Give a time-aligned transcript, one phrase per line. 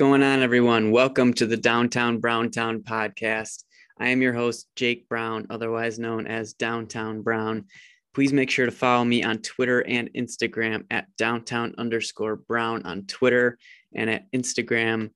[0.00, 0.90] going on, everyone?
[0.90, 3.64] Welcome to the Downtown Browntown podcast.
[3.98, 7.66] I am your host, Jake Brown, otherwise known as Downtown Brown.
[8.14, 13.02] Please make sure to follow me on Twitter and Instagram at downtown underscore brown on
[13.08, 13.58] Twitter
[13.94, 15.10] and at Instagram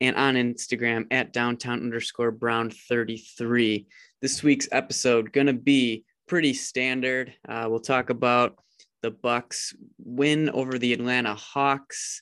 [0.00, 3.86] and on Instagram at downtown underscore brown 33.
[4.20, 7.32] This week's episode to be pretty standard.
[7.48, 8.56] Uh, we'll talk about
[9.00, 12.20] the Bucks win over the Atlanta Hawks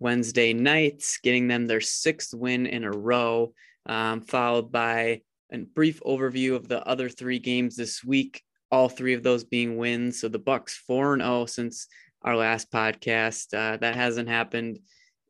[0.00, 3.52] Wednesday nights, getting them their sixth win in a row,
[3.86, 8.42] um, followed by a brief overview of the other three games this week.
[8.70, 10.20] All three of those being wins.
[10.20, 11.86] So the Bucks four and zero oh since
[12.22, 13.54] our last podcast.
[13.54, 14.78] Uh, that hasn't happened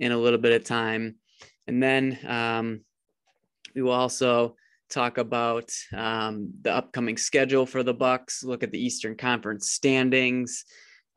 [0.01, 1.17] in a little bit of time.
[1.67, 2.81] And then um,
[3.75, 4.57] we will also
[4.91, 8.43] talk about um, the upcoming schedule for the Bucks.
[8.43, 10.65] Look at the Eastern Conference standings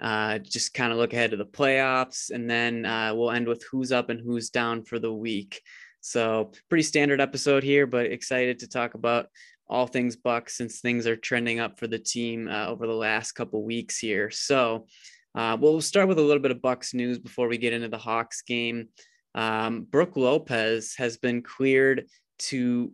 [0.02, 3.64] uh, just kind of look ahead to the playoffs, and then uh, we'll end with
[3.72, 5.62] who's up and who's down for the week.
[6.02, 9.28] So pretty standard episode here, but excited to talk about
[9.70, 13.34] all things Bucks since things are trending up for the team uh, over the last
[13.34, 14.30] couple weeks here.
[14.32, 14.88] So
[15.36, 17.98] uh, we'll start with a little bit of Bucks news before we get into the
[17.98, 18.90] Hawks game.
[19.34, 22.08] Um, Brook Lopez has been cleared
[22.40, 22.92] to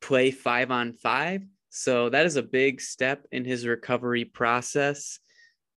[0.00, 1.42] play five on five.
[1.68, 5.20] So that is a big step in his recovery process.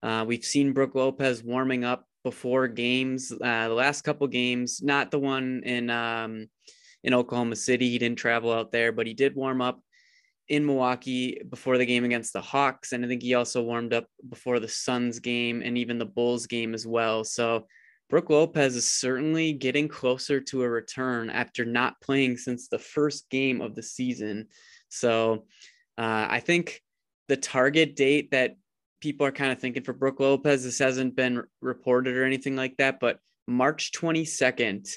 [0.04, 3.32] Uh, we've seen Brook Lopez warming up before games.
[3.32, 6.48] Uh, the last couple games, not the one in um,
[7.04, 7.90] in Oklahoma City.
[7.90, 9.82] He didn't travel out there, but he did warm up
[10.50, 14.08] in Milwaukee before the game against the Hawks, and I think he also warmed up
[14.28, 17.24] before the Suns game and even the Bulls game as well.
[17.24, 17.68] So
[18.10, 23.30] Brook Lopez is certainly getting closer to a return after not playing since the first
[23.30, 24.48] game of the season.
[24.90, 25.46] So
[25.98, 26.82] uh, I think
[27.30, 28.58] the target date that
[29.04, 30.64] people are kind of thinking for Brook Lopez.
[30.64, 34.90] This hasn't been reported or anything like that, but March 22nd,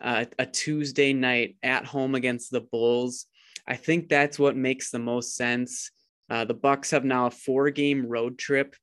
[0.00, 3.26] uh, a Tuesday night at home against the Bulls.
[3.68, 5.90] I think that's what makes the most sense.
[6.30, 8.74] Uh, the Bucks have now a four-game road trip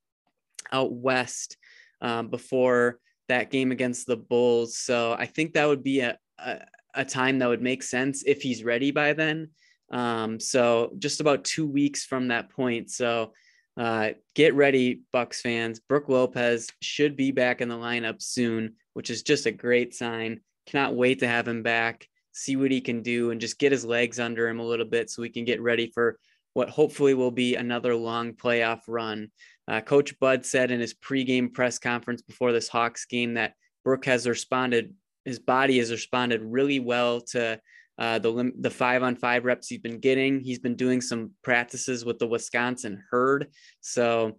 [0.72, 1.58] out west
[2.00, 4.78] um, before that game against the Bulls.
[4.78, 6.60] So I think that would be a, a,
[6.94, 9.50] a time that would make sense if he's ready by then.
[9.90, 12.92] Um, so just about two weeks from that point.
[12.92, 13.34] So
[13.80, 15.80] uh, get ready, Bucks fans.
[15.80, 20.42] Brook Lopez should be back in the lineup soon, which is just a great sign.
[20.68, 23.86] Cannot wait to have him back, see what he can do, and just get his
[23.86, 26.20] legs under him a little bit so we can get ready for
[26.54, 29.32] what hopefully will be another long playoff run.
[29.66, 33.54] Uh, Coach Bud said in his pregame press conference before this Hawks game that
[33.86, 37.62] Brook has responded, his body has responded really well to
[38.00, 40.40] uh, the the five on five reps he's been getting.
[40.40, 43.48] He's been doing some practices with the Wisconsin herd.
[43.82, 44.38] So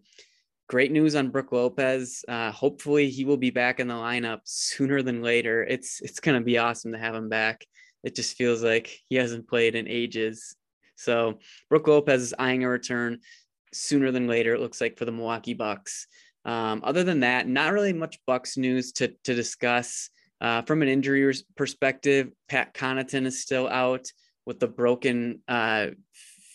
[0.67, 2.25] great news on Brook Lopez.
[2.27, 5.63] Uh, hopefully he will be back in the lineup sooner than later.
[5.63, 7.67] It's it's gonna be awesome to have him back.
[8.03, 10.57] It just feels like he hasn't played in ages.
[10.97, 11.39] So
[11.69, 13.19] Brook Lopez is eyeing a return
[13.75, 14.55] sooner than later.
[14.55, 16.07] It looks like for the Milwaukee Bucks.
[16.47, 20.09] Um, other than that, not really much Bucks news to to discuss.
[20.41, 24.07] Uh, from an injury perspective, Pat Connaughton is still out
[24.47, 25.89] with the broken uh,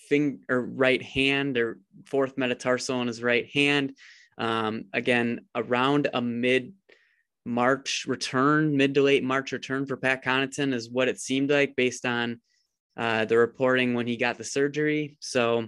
[0.09, 3.95] finger right hand or fourth metatarsal in his right hand.
[4.37, 6.73] Um, again, around a mid
[7.45, 11.75] March return, mid to late March return for Pat Connaughton is what it seemed like
[11.75, 12.41] based on
[12.97, 15.17] uh, the reporting when he got the surgery.
[15.19, 15.67] So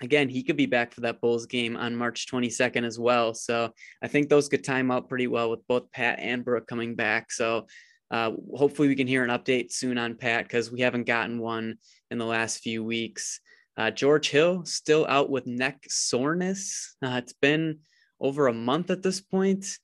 [0.00, 3.34] again, he could be back for that Bulls game on March 22nd as well.
[3.34, 3.72] So
[4.02, 7.30] I think those could time out pretty well with both Pat and Brook coming back.
[7.30, 7.66] So
[8.10, 11.76] uh, hopefully we can hear an update soon on Pat because we haven't gotten one
[12.10, 13.40] in the last few weeks.
[13.76, 16.96] Uh, George Hill still out with neck soreness.
[17.04, 17.78] Uh, it's been
[18.20, 19.78] over a month at this point.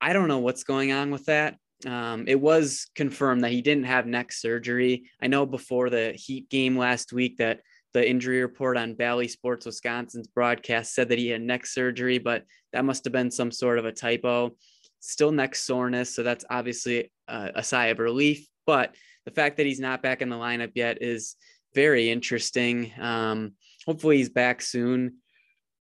[0.00, 1.56] I don't know what's going on with that.
[1.84, 5.10] Um, it was confirmed that he didn't have neck surgery.
[5.20, 7.60] I know before the Heat game last week that
[7.92, 12.44] the injury report on Bally Sports Wisconsin's broadcast said that he had neck surgery, but
[12.72, 14.56] that must have been some sort of a typo.
[15.00, 18.46] Still neck soreness, so that's obviously a, a sigh of relief.
[18.66, 18.94] But
[19.24, 21.36] the fact that he's not back in the lineup yet is
[21.74, 22.92] very interesting.
[23.00, 23.52] Um,
[23.86, 25.16] hopefully, he's back soon.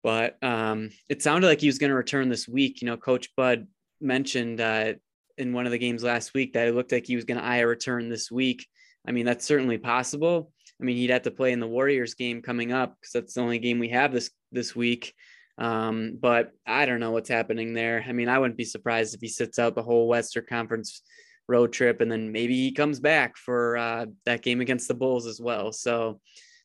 [0.04, 2.82] But um, it sounded like he was going to return this week.
[2.82, 3.68] You know, Coach Bud
[4.00, 4.94] mentioned uh,
[5.38, 7.46] in one of the games last week that it looked like he was going to
[7.46, 8.68] eye a return this week.
[9.08, 10.52] I mean, that's certainly possible.
[10.80, 13.42] I mean, he'd have to play in the Warriors game coming up because that's the
[13.42, 15.14] only game we have this this week.
[15.58, 18.04] Um, but I don't know what's happening there.
[18.06, 21.02] I mean, I wouldn't be surprised if he sits out the whole Western Conference
[21.48, 25.28] road trip and then maybe he comes back for uh, that game against the Bulls
[25.28, 25.72] as well.
[25.72, 26.20] So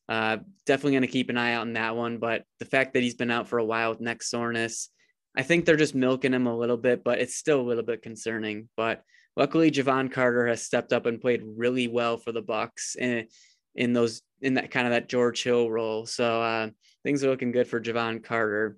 [0.09, 2.19] uh, definitely going to keep an eye out on that one.
[2.19, 4.89] But the fact that he's been out for a while with neck soreness,
[5.37, 8.03] I think they're just milking him a little bit, but it's still a little bit
[8.03, 8.69] concerning.
[8.77, 9.05] But
[9.37, 13.29] luckily Jevon Carter has stepped up and played really well for the Bucks in
[13.75, 16.07] in those in that kind of that George Hill role.
[16.07, 16.71] So uh,
[17.05, 18.77] things are looking good for Jevon Carter.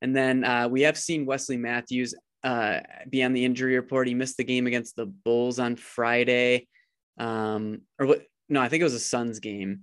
[0.00, 2.14] And then uh, we have seen Wesley Matthews
[2.44, 4.08] uh, be on the injury report.
[4.08, 6.68] He missed the game against the Bulls on Friday.
[7.18, 8.26] Um, or what?
[8.48, 9.82] No, I think it was a Suns game.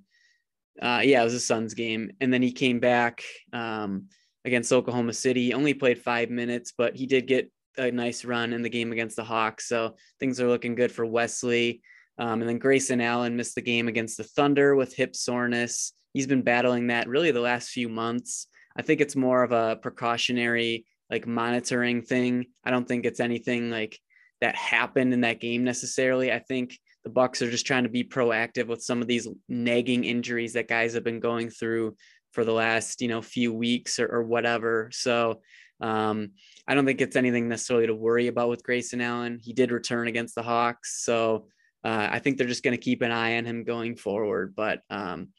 [0.81, 2.11] Uh, yeah, it was a Suns game.
[2.21, 4.07] And then he came back um,
[4.45, 5.53] against Oklahoma City.
[5.53, 9.17] Only played five minutes, but he did get a nice run in the game against
[9.17, 9.67] the Hawks.
[9.67, 11.81] So things are looking good for Wesley.
[12.17, 15.93] Um, and then Grayson Allen missed the game against the Thunder with hip soreness.
[16.13, 18.47] He's been battling that really the last few months.
[18.77, 22.45] I think it's more of a precautionary, like monitoring thing.
[22.63, 23.99] I don't think it's anything like
[24.41, 26.31] that happened in that game necessarily.
[26.31, 30.03] I think the Bucks are just trying to be proactive with some of these nagging
[30.03, 31.95] injuries that guys have been going through
[32.31, 34.89] for the last, you know, few weeks or, or whatever.
[34.91, 35.41] So
[35.79, 36.31] um,
[36.67, 39.39] I don't think it's anything necessarily to worry about with Grayson Allen.
[39.41, 41.03] He did return against the Hawks.
[41.03, 41.47] So
[41.85, 44.55] uh, I think they're just going to keep an eye on him going forward.
[44.55, 45.29] But um,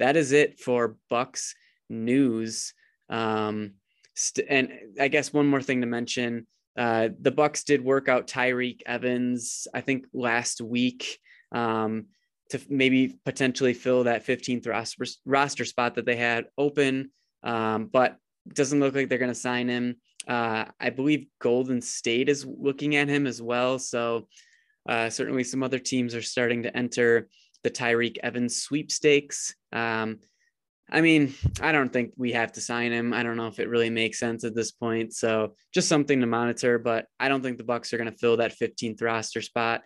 [0.00, 1.54] that is it for Bucks
[1.88, 2.74] news.
[3.08, 3.74] Um,
[4.16, 8.26] st- and I guess one more thing to mention: uh, the Bucks did work out
[8.26, 11.20] Tyreke Evans, I think last week,
[11.52, 12.06] um,
[12.50, 17.12] to maybe potentially fill that 15th roster, roster spot that they had open.
[17.44, 18.16] Um, but
[18.52, 19.96] doesn't look like they're going to sign him.
[20.26, 23.78] Uh, I believe Golden State is looking at him as well.
[23.78, 24.26] So
[24.88, 27.28] uh, certainly some other teams are starting to enter
[27.62, 29.54] the Tyreke Evans sweepstakes.
[29.72, 30.18] Um,
[30.90, 33.12] I mean, I don't think we have to sign him.
[33.12, 35.14] I don't know if it really makes sense at this point.
[35.14, 38.38] So just something to monitor, but I don't think the Bucks are going to fill
[38.38, 39.82] that 15th roster spot,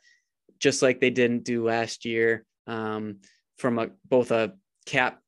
[0.59, 2.45] just like they didn't do last year.
[2.67, 3.21] Um,
[3.59, 4.55] from a both a
[4.85, 5.21] cap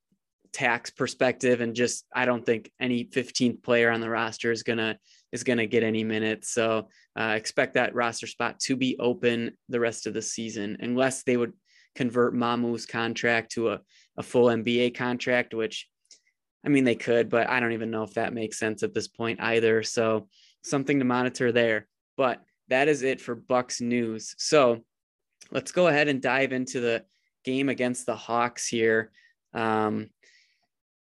[0.53, 4.99] tax perspective and just I don't think any 15th player on the roster is gonna
[5.33, 6.51] is gonna get any minutes.
[6.51, 6.89] So
[7.19, 11.37] uh, expect that roster spot to be open the rest of the season, unless they
[11.37, 11.53] would
[11.95, 13.81] convert Mamu's contract to a
[14.19, 15.89] a full NBA contract, which
[16.67, 19.09] I mean, they could, but I don't even know if that makes sense at this
[19.09, 19.83] point either.
[19.85, 20.29] So
[20.63, 21.87] something to monitor there.
[22.17, 24.35] But that is it for Bucks news.
[24.39, 24.81] So
[25.53, 27.05] let's go ahead and dive into the
[27.45, 29.13] game against the Hawks here.
[29.55, 30.11] Um,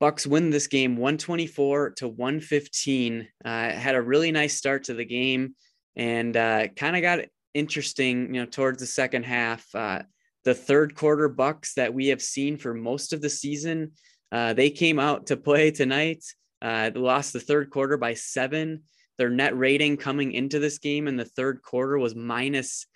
[0.03, 3.29] Bucks win this game 124 to 115.
[3.45, 5.55] Uh, had a really nice start to the game
[5.95, 7.21] and uh, kind of got
[7.55, 9.65] interesting, you know, towards the second half.
[9.73, 10.03] Uh,
[10.43, 13.93] the third quarter Bucks that we have seen for most of the season.
[14.33, 16.25] Uh, they came out to play tonight.
[16.61, 18.83] Uh, lost the third quarter by seven.
[19.19, 22.89] Their net rating coming into this game in the third quarter was minus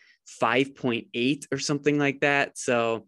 [0.43, 2.59] 5.8 or something like that.
[2.59, 3.07] So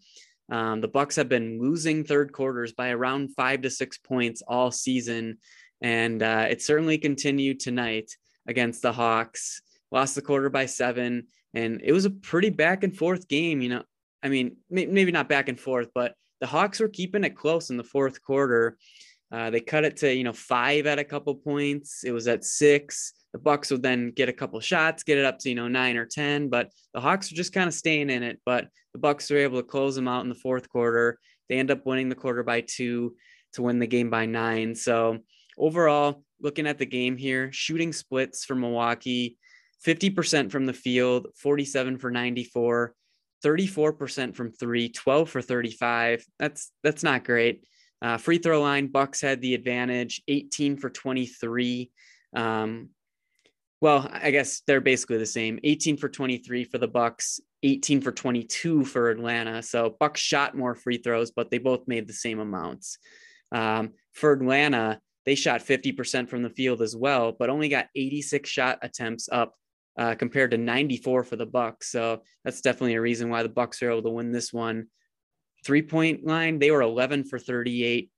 [0.50, 4.70] um, the Bucks have been losing third quarters by around five to six points all
[4.70, 5.38] season,
[5.82, 8.16] and uh, it certainly continued tonight
[8.46, 9.60] against the Hawks.
[9.90, 13.60] Lost the quarter by seven, and it was a pretty back and forth game.
[13.60, 13.82] You know,
[14.22, 17.76] I mean, maybe not back and forth, but the Hawks were keeping it close in
[17.76, 18.76] the fourth quarter.
[19.30, 22.04] Uh, they cut it to you know five at a couple points.
[22.04, 23.12] It was at six.
[23.32, 25.96] The Bucks would then get a couple shots, get it up to you know nine
[25.96, 28.40] or ten, but the Hawks are just kind of staying in it.
[28.44, 31.18] But the Bucks were able to close them out in the fourth quarter.
[31.48, 33.16] They end up winning the quarter by two
[33.54, 34.74] to win the game by nine.
[34.74, 35.18] So
[35.56, 39.38] overall, looking at the game here, shooting splits for Milwaukee,
[39.86, 42.94] 50% from the field, 47 for 94.
[43.44, 46.24] 34% from three, 12 for 35.
[46.38, 47.64] That's that's not great.
[48.00, 51.90] Uh, free throw line, Bucks had the advantage, 18 for 23.
[52.34, 52.90] Um,
[53.80, 55.60] well, I guess they're basically the same.
[55.62, 59.62] 18 for 23 for the Bucks, 18 for 22 for Atlanta.
[59.62, 62.98] So Bucks shot more free throws, but they both made the same amounts.
[63.52, 68.48] Um, for Atlanta, they shot 50% from the field as well, but only got 86
[68.48, 69.54] shot attempts up
[69.96, 71.90] uh, compared to 94 for the Bucks.
[71.92, 74.86] So that's definitely a reason why the Bucks are able to win this one.
[75.64, 78.10] Three point line, they were 11 for 38.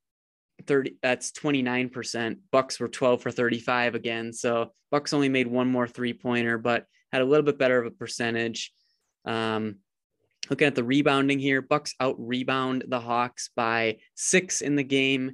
[0.66, 2.38] 30 that's 29%.
[2.50, 4.32] Bucks were 12 for 35 again.
[4.32, 7.86] So Bucks only made one more three pointer, but had a little bit better of
[7.86, 8.72] a percentage.
[9.24, 9.76] Um,
[10.48, 15.32] looking at the rebounding here, Bucks out rebound the Hawks by six in the game,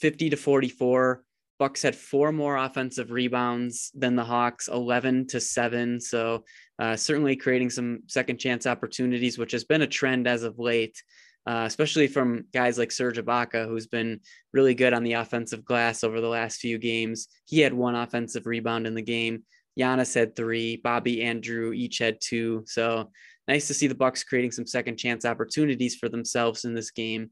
[0.00, 1.22] 50 to 44.
[1.58, 6.00] Bucks had four more offensive rebounds than the Hawks, 11 to 7.
[6.00, 6.44] So,
[6.78, 11.02] uh, certainly creating some second chance opportunities, which has been a trend as of late,
[11.46, 14.20] uh, especially from guys like Serge Ibaka, who's been
[14.52, 17.28] really good on the offensive glass over the last few games.
[17.44, 19.44] He had one offensive rebound in the game.
[19.78, 20.76] Giannis had three.
[20.76, 22.64] Bobby Andrew each had two.
[22.66, 23.10] So,
[23.46, 27.30] nice to see the Bucks creating some second chance opportunities for themselves in this game.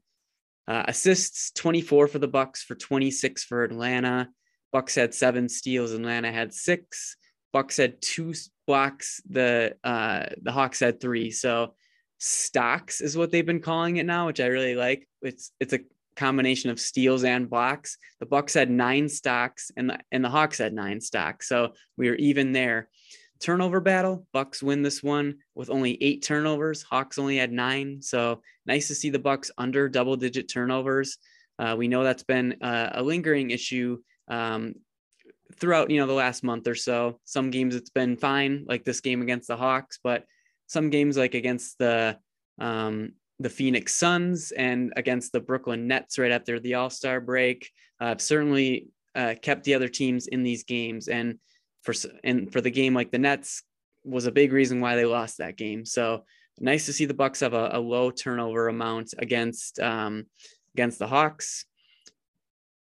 [0.67, 4.29] Uh, assists 24 for the Bucks for 26 for Atlanta.
[4.71, 5.91] Bucks had seven steals.
[5.91, 7.17] Atlanta had six.
[7.51, 8.33] Bucks had two
[8.67, 11.31] blocks the uh, the Hawks had three.
[11.31, 11.75] So
[12.17, 15.07] stocks is what they've been calling it now, which I really like.
[15.21, 15.79] It's it's a
[16.15, 17.97] combination of steals and blocks.
[18.19, 21.47] The Bucks had nine stocks and the and the Hawks had nine stocks.
[21.47, 22.89] So we were even there.
[23.41, 26.83] Turnover battle, Bucks win this one with only eight turnovers.
[26.83, 28.01] Hawks only had nine.
[28.01, 31.17] So nice to see the Bucks under double digit turnovers.
[31.59, 33.97] Uh, we know that's been uh, a lingering issue
[34.29, 34.75] um,
[35.57, 37.19] throughout you know the last month or so.
[37.25, 40.25] Some games it's been fine, like this game against the Hawks, but
[40.67, 42.17] some games like against the
[42.59, 47.69] um, the Phoenix Suns and against the Brooklyn Nets right after the All Star break,
[47.99, 51.07] uh, certainly uh, kept the other teams in these games.
[51.07, 51.39] And
[51.83, 51.93] for
[52.23, 53.63] and for the game like the Nets
[54.03, 55.85] was a big reason why they lost that game.
[55.85, 56.23] So
[56.59, 60.25] nice to see the Bucks have a, a low turnover amount against um,
[60.73, 61.65] against the Hawks.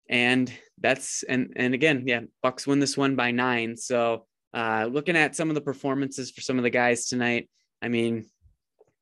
[0.09, 3.77] And that's and and again, yeah, Bucks win this one by nine.
[3.77, 7.49] So uh, looking at some of the performances for some of the guys tonight,
[7.83, 8.27] I mean,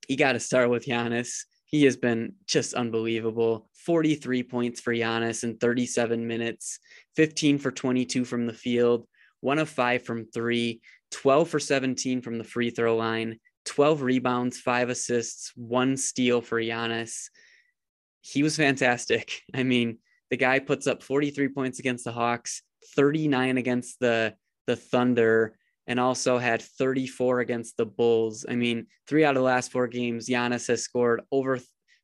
[0.09, 1.45] you got to start with Giannis.
[1.67, 3.69] He has been just unbelievable.
[3.85, 6.79] 43 points for Giannis in 37 minutes,
[7.17, 9.07] 15 for 22 from the field,
[9.41, 14.59] one of five from three, 12 for 17 from the free throw line, 12 rebounds,
[14.59, 17.29] five assists, one steal for Giannis.
[18.21, 19.43] He was fantastic.
[19.55, 19.99] I mean,
[20.31, 22.63] the guy puts up 43 points against the Hawks,
[22.97, 24.35] 39 against the
[24.67, 28.47] the Thunder, and also had 34 against the Bulls.
[28.49, 31.61] I mean, three out of the last four games, Giannis has scored over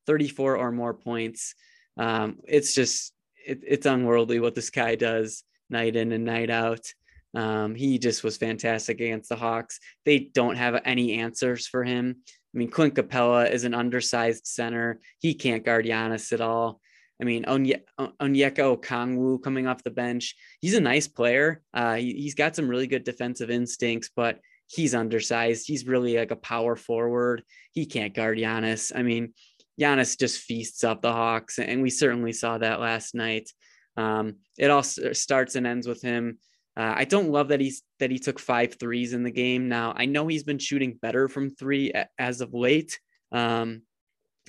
[0.06, 1.54] 34 or more points.
[1.96, 3.12] Um, it's just,
[3.46, 6.92] it, it's unworldly what this guy does night in and night out.
[7.34, 9.78] Um, he just was fantastic against the Hawks.
[10.04, 12.16] They don't have any answers for him.
[12.54, 15.00] I mean, Clint Capela is an undersized center.
[15.20, 16.80] He can't guard Giannis at all.
[17.20, 20.34] I mean, Onye- Onyeka Okongwu coming off the bench.
[20.60, 21.62] He's a nice player.
[21.74, 25.66] Uh, he, has got some really good defensive instincts, but he's undersized.
[25.66, 27.42] He's really like a power forward.
[27.72, 28.92] He can't guard Giannis.
[28.94, 29.34] I mean,
[29.80, 33.50] Giannis just feasts up the Hawks, and we certainly saw that last night.
[33.96, 36.38] Um, it all starts and ends with him.
[36.76, 39.68] Uh, I don't love that he's that he took five threes in the game.
[39.68, 42.98] Now I know he's been shooting better from three as of late.
[43.32, 43.82] Um,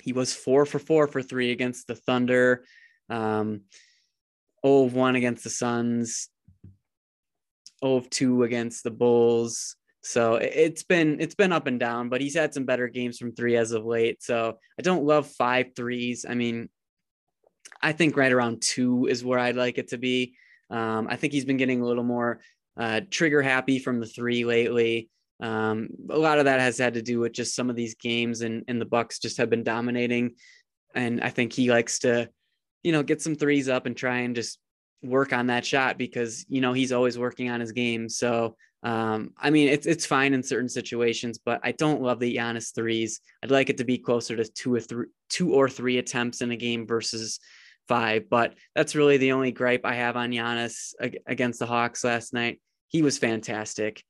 [0.00, 2.64] he was four for four for three against the Thunder,
[3.08, 3.62] um,
[4.64, 6.28] 0 of 1 against the Suns,
[7.84, 9.76] 0 of 2 against the Bulls.
[10.04, 13.32] So it's been it's been up and down, but he's had some better games from
[13.32, 14.20] three as of late.
[14.22, 16.26] So I don't love five threes.
[16.28, 16.68] I mean,
[17.80, 20.34] I think right around two is where I'd like it to be.
[20.70, 22.40] Um, I think he's been getting a little more
[22.76, 25.08] uh, trigger happy from the three lately.
[25.40, 28.42] Um, a lot of that has had to do with just some of these games
[28.42, 30.36] and, and the Bucks just have been dominating.
[30.94, 32.28] And I think he likes to,
[32.82, 34.58] you know, get some threes up and try and just
[35.02, 38.08] work on that shot because, you know, he's always working on his game.
[38.08, 42.36] So, um, I mean, it's, it's fine in certain situations, but I don't love the
[42.36, 43.20] Giannis threes.
[43.42, 46.50] I'd like it to be closer to two or three, two or three attempts in
[46.50, 47.40] a game versus
[47.88, 50.94] five, but that's really the only gripe I have on Giannis
[51.26, 52.60] against the Hawks last night.
[52.88, 54.02] He was fantastic.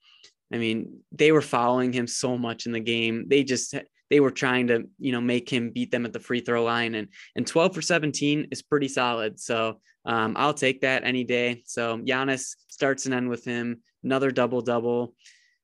[0.53, 3.27] I mean, they were following him so much in the game.
[3.29, 3.75] They just
[4.11, 6.95] they were trying to, you know, make him beat them at the free throw line
[6.95, 9.41] and and 12 for 17 is pretty solid.
[9.41, 11.63] So um, I'll take that any day.
[11.65, 15.15] So Giannis starts and end with him, another double double.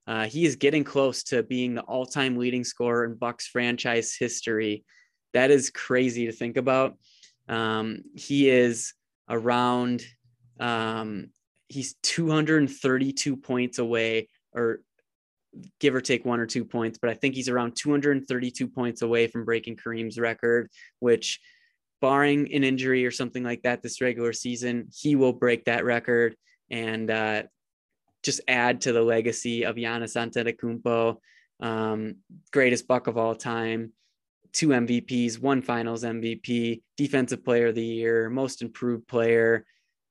[0.07, 4.85] Uh, he is getting close to being the all-time leading scorer in Bucks franchise history.
[5.35, 6.97] That is crazy to think about.
[7.47, 8.95] Um, he is
[9.29, 10.03] around
[10.59, 11.29] um,
[11.69, 14.29] he's 232 points away
[14.59, 14.81] or
[15.81, 19.27] give or take one or two points, but I think he's around 232 points away
[19.27, 21.41] from breaking Kareem's record, which,
[22.01, 26.37] barring an injury or something like that this regular season, he will break that record
[26.71, 27.43] and uh,
[28.23, 31.17] just add to the legacy of Giannis Antetokounmpo,
[31.61, 32.17] um,
[32.53, 33.93] greatest buck of all time,
[34.53, 39.65] two MVPs, one Finals MVP, Defensive Player of the Year, Most Improved Player,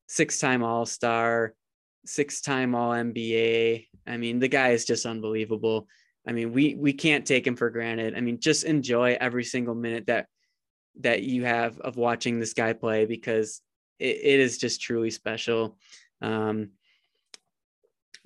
[0.07, 0.85] six-time All
[2.07, 3.87] Star, six-time All NBA.
[4.05, 5.87] I mean, the guy is just unbelievable.
[6.27, 8.15] I mean, we we can't take him for granted.
[8.15, 10.27] I mean, just enjoy every single minute that
[11.01, 13.61] that you have of watching this guy play because
[13.99, 15.77] it, it is just truly special.
[16.21, 16.71] Um,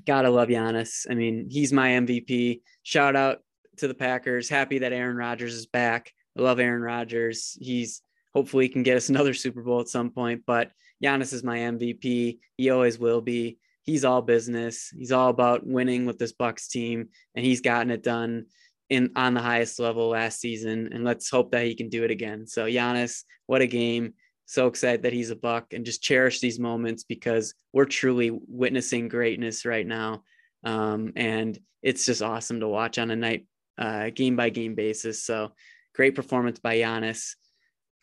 [0.06, 1.06] gotta love Giannis.
[1.10, 2.62] I mean, he's my MVP.
[2.84, 3.40] Shout out
[3.78, 4.50] to the Packers.
[4.50, 6.12] Happy that Aaron Rodgers is back.
[6.38, 7.58] I love Aaron Rodgers.
[7.60, 8.02] He's
[8.34, 10.44] hopefully he can get us another Super Bowl at some point.
[10.46, 10.72] But
[11.04, 12.40] Giannis is my MVP.
[12.58, 13.58] He always will be
[13.92, 14.90] he's all business.
[14.98, 18.46] He's all about winning with this Bucks team, and he's gotten it done
[18.90, 20.90] in on the highest level last season.
[20.94, 22.48] And let's hope that he can do it again.
[22.48, 24.14] So Giannis, what a game!
[24.46, 29.10] So excited that he's a Buck, and just cherish these moments because we're truly witnessing
[29.10, 30.24] greatness right now.
[30.64, 33.46] Um, and it's just awesome to watch on a night
[33.78, 35.24] uh, game by game basis.
[35.24, 35.52] So
[35.94, 37.36] great performance by Giannis.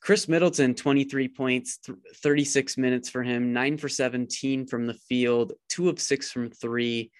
[0.00, 5.52] Khris Middleton, 23 points, th- 36 minutes for him, nine for 17 from the field,
[5.68, 7.10] two of six from three,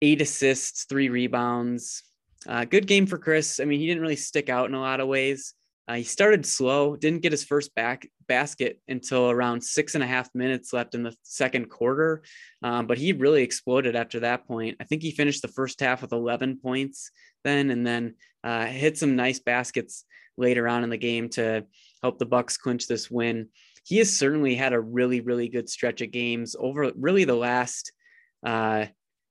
[0.00, 2.02] eight assists, three rebounds.
[2.46, 3.60] Uh, good game for Khris.
[3.60, 5.54] I mean, he didn't really stick out in a lot of ways.
[5.88, 10.06] Uh, he started slow, didn't get his first back basket until around six and a
[10.06, 12.22] half minutes left in the second quarter,
[12.62, 14.76] um, but he really exploded after that point.
[14.80, 17.10] I think he finished the first half with 11 points
[17.44, 20.04] then, and then uh, hit some nice baskets
[20.36, 21.64] later on in the game to
[22.02, 23.48] help the Bucks clinch this win.
[23.84, 27.92] He has certainly had a really, really good stretch of games over really the last
[28.44, 28.86] uh,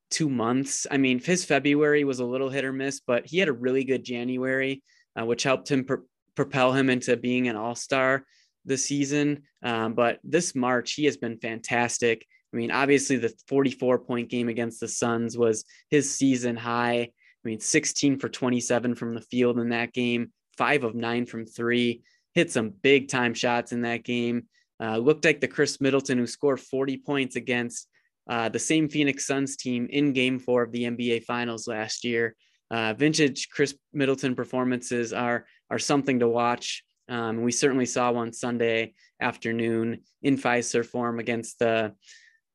[0.10, 0.86] two months.
[0.92, 3.84] I mean, his February was a little hit or miss, but he had a really
[3.84, 4.84] good January,
[5.20, 5.88] uh, which helped him
[6.36, 8.26] propel him into being an all star
[8.66, 9.44] this season.
[9.64, 12.26] Um, but this March, he has been fantastic.
[12.54, 17.00] I mean, obviously, the 44 point game against the Suns was his season high.
[17.00, 20.32] I mean, 16 for 27 from the field in that game,
[20.62, 22.04] five of nine from three,
[22.36, 24.44] hit some big time shots in that game.
[24.80, 27.88] Uh, looked like the Khris Middleton who scored 40 points against
[28.30, 32.36] uh, the same Phoenix Suns team in game four of the NBA Finals last year.
[32.70, 36.84] Uh, vintage Khris Middleton performances are are something to watch.
[37.10, 41.96] Um, we certainly saw one Sunday afternoon in Fiserv form against the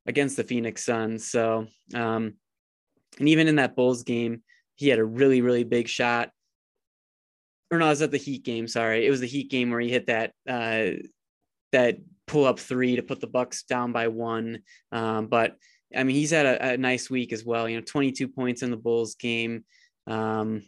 [0.07, 1.29] against the Phoenix Suns.
[1.29, 2.35] So, um,
[3.19, 4.45] and even in that Bulls game,
[4.77, 6.31] he had a really really big shot.
[7.71, 8.69] Or no, it was at the Heat game.
[8.69, 11.03] Sorry, it was the Heat game where he hit that uh,
[11.73, 14.61] that pull up three to put the Bucks down by one.
[14.93, 15.57] Um, but
[15.95, 17.69] I mean, he's had a, a, nice week as well.
[17.69, 19.65] You know, 22 points in the Bulls game.
[20.07, 20.63] Um,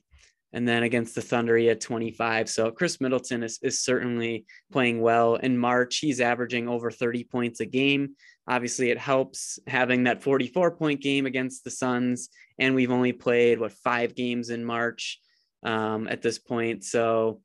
[0.53, 2.49] and then against the Thunder, he had 25.
[2.49, 5.35] So Khris Middleton is, is certainly playing well.
[5.35, 8.15] In March, he's averaging over 30 points a game.
[8.49, 12.31] Obviously, it helps having that 44 point game against the Suns.
[12.59, 15.21] And we've only played, what, five games in March
[15.63, 16.85] um, at this point.
[16.85, 17.41] So,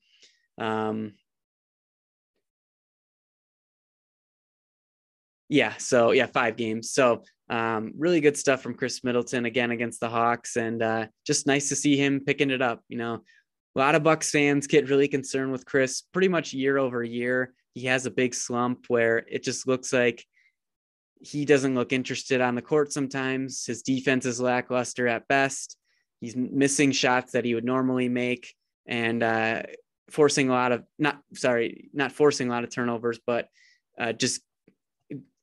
[0.58, 1.14] um,
[5.50, 6.92] yeah, so yeah, five games.
[6.92, 11.48] So um, really good stuff from Khris Middleton again against the Hawks, and uh, just
[11.48, 12.82] nice to see him picking it up.
[12.88, 13.24] You know,
[13.76, 17.54] a lot of Bucks fans get really concerned with Khris pretty much year over year.
[17.74, 20.26] He has a big slump where it just looks like
[21.20, 23.66] he doesn't look interested on the court sometimes.
[23.66, 25.78] His defense is lackluster at best.
[26.24, 28.56] He's missing shots that he would normally make
[28.86, 29.64] and uh,
[30.10, 33.50] forcing a lot of not sorry, not forcing a lot of turnovers, but
[34.00, 34.40] uh, just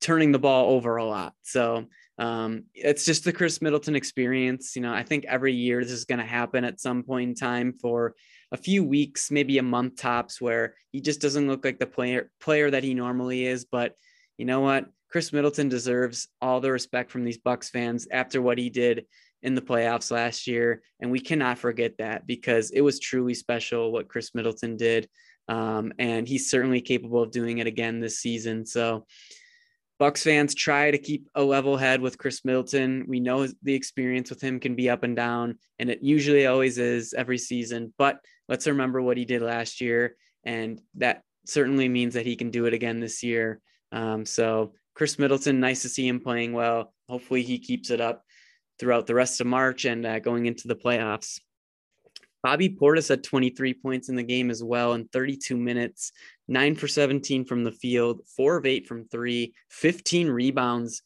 [0.01, 1.35] turning the ball over a lot.
[1.43, 1.85] So
[2.19, 4.75] um, it's just the Khris Middleton experience.
[4.75, 7.35] You know, I think every year this is going to happen at some point in
[7.35, 8.15] time for
[8.51, 12.31] a few weeks, maybe a month tops, where he just doesn't look like the player
[12.41, 13.67] player that he normally is.
[13.67, 13.97] But
[14.39, 14.87] you know what?
[15.13, 19.05] Khris Middleton deserves all the respect from these Bucks fans after what he did
[19.43, 23.93] in the playoffs last year, and we cannot forget that because it was truly special
[23.93, 25.09] what Khris Middleton did,
[25.49, 28.67] um, and he's certainly capable of doing it again this season.
[28.67, 29.07] So
[29.99, 33.05] Bucks fans try to keep a level head with Khris Middleton.
[33.07, 36.79] We know the experience with him can be up and down, and it usually always
[36.79, 37.93] is every season.
[37.99, 42.51] But let's remember what he did last year, and that certainly means that he can
[42.51, 43.61] do it again this year.
[43.93, 46.95] Um, so Khris Middleton, nice to see him playing well.
[47.09, 48.25] Hopefully, he keeps it up
[48.81, 51.39] throughout the rest of March and uh, going into the playoffs.
[52.43, 56.13] Bobby Portis had 23 points in the game as well in 32 minutes,
[56.49, 61.03] nine for 17 from the field, four of eight from three, 15 rebounds,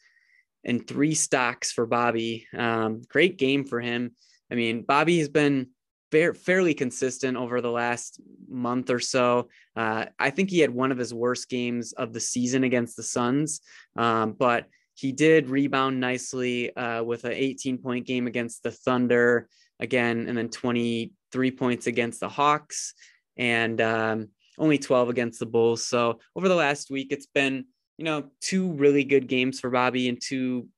[0.64, 2.46] and three stocks for Bobby.
[2.56, 4.12] Um, great game for him.
[4.50, 5.70] I mean, Bobby has been
[6.12, 9.48] fair, fairly consistent over the last month or so.
[9.74, 13.02] Uh, I think he had one of his worst games of the season against the
[13.02, 13.60] Suns,
[13.96, 19.48] um, but he did rebound nicely uh, with an 18 point game against the Thunder
[19.80, 22.94] again, and then 23 points against the Hawks
[23.36, 25.86] and um, only 12 against the Bulls.
[25.86, 27.64] So over the last week, it's been,
[27.98, 30.68] you know, two really good games for Bobby and two,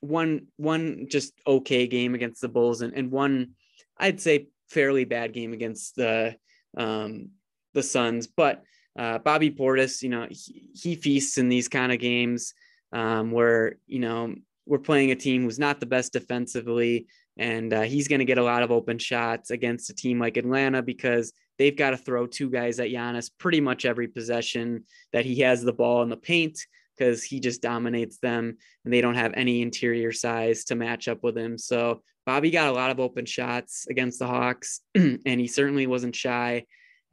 [0.00, 3.50] one, one just okay game against the Bulls and, and one,
[3.98, 6.36] I'd say fairly bad game against the,
[6.76, 7.30] um,
[7.74, 8.28] the Suns.
[8.28, 8.62] But
[8.96, 12.54] uh, Bobby Portis, you know, he, he feasts in these kind of games
[12.94, 14.34] um, where, you know,
[14.66, 18.38] we're playing a team who's not the best defensively, and uh, he's going to get
[18.38, 22.26] a lot of open shots against a team like Atlanta because they've got to throw
[22.26, 26.16] two guys at Giannis pretty much every possession that he has the ball in the
[26.16, 26.58] paint
[26.96, 31.22] because he just dominates them and they don't have any interior size to match up
[31.22, 31.58] with him.
[31.58, 36.14] So Bobby got a lot of open shots against the Hawks and he certainly wasn't
[36.14, 36.64] shy.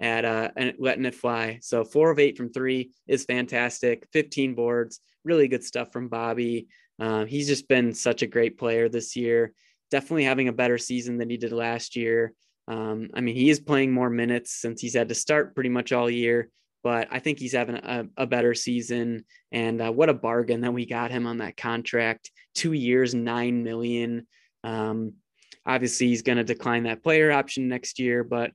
[0.02, 1.60] At uh, letting it fly.
[1.62, 4.08] So four of eight from three is fantastic.
[4.12, 6.68] 15 boards, really good stuff from Bobby.
[7.00, 9.54] Uh, he's just been such a great player this year.
[9.92, 12.34] Definitely having a better season than he did last year.
[12.68, 15.92] Um, I mean, he is playing more minutes since he's had to start pretty much
[15.92, 16.50] all year,
[16.84, 19.26] but I think he's having a, a better season.
[19.52, 22.32] And uh, what a bargain that we got him on that contract.
[22.56, 24.26] Two years, nine million.
[24.64, 25.14] Um,
[25.66, 28.52] obviously, he's going to decline that player option next year, but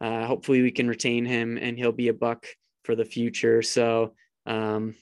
[0.00, 2.46] uh, hopefully we can retain him and he'll be a buck
[2.84, 3.62] for the future.
[3.62, 4.14] So,
[4.46, 4.94] um,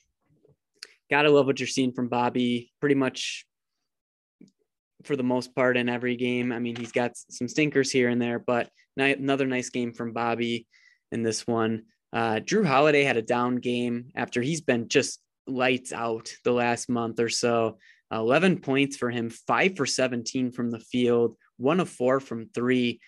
[1.11, 2.73] gotta love what you're seeing from Bobby.
[2.81, 3.47] Pretty much
[5.05, 6.53] for the most part in every game.
[6.53, 10.67] I mean, he's got some stinkers here and there, but another nice game from Bobby
[11.13, 11.85] in this one.
[12.13, 16.89] Uh, Jrue Holiday had a down game after he's been just lights out the last
[16.89, 17.79] month or so.
[18.13, 23.01] 11 points for him, five for 17 from the field, one of four from three.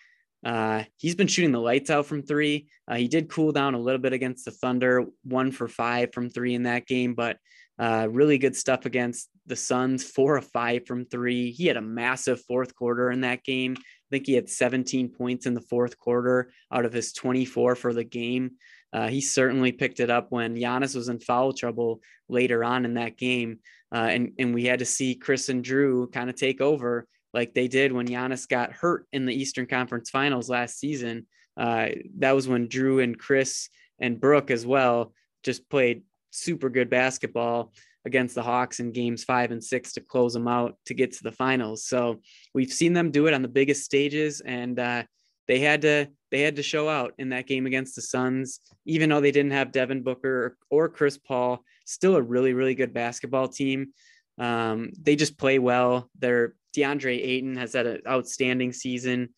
[0.46, 2.68] Uh, he's been shooting the lights out from three.
[2.86, 6.30] Uh, he did cool down a little bit against the Thunder, one for five from
[6.30, 7.38] three in that game, but
[7.80, 11.50] uh, really good stuff against the Suns, four of five from three.
[11.50, 13.74] He had a massive fourth quarter in that game.
[13.76, 17.92] I think he had 17 points in the fourth quarter out of his 24 for
[17.92, 18.52] the game.
[18.92, 22.94] Uh, he certainly picked it up when Giannis was in foul trouble later on in
[22.94, 23.58] that game.
[23.92, 27.52] Uh, and, and we had to see Khris and Jrue kind of take over like
[27.52, 31.26] they did when Giannis got hurt in the Eastern Conference Finals last season.
[31.56, 33.68] Uh, that was when Jrue and Khris
[34.00, 37.72] and Brook as well just played super good basketball
[38.06, 41.22] against the Hawks in games five and six to close them out to get to
[41.22, 41.84] the finals.
[41.84, 42.20] So
[42.54, 45.02] we've seen them do it on the biggest stages, and uh,
[45.46, 49.10] they had to they had to show out in that game against the Suns, even
[49.10, 51.62] though they didn't have Devin Booker or Chris Paul.
[51.84, 53.92] Still a really really good basketball team.
[54.38, 56.10] Um, they just play well.
[56.18, 59.30] Their DeAndre Ayton has had an outstanding season.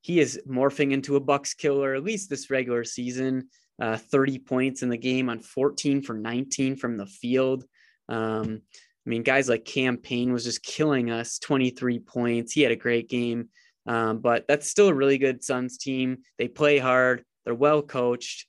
[0.00, 3.48] He is morphing into a Bucks killer, at least this regular season
[3.80, 7.64] uh, 30 points in the game on 14 for 19 from the field.
[8.08, 8.60] Um,
[9.06, 12.52] I mean, guys like Cam Payne was just killing us 23 points.
[12.52, 13.48] He had a great game,
[13.86, 16.18] um, but that's still a really good Suns team.
[16.38, 18.46] They play hard, they're well coached.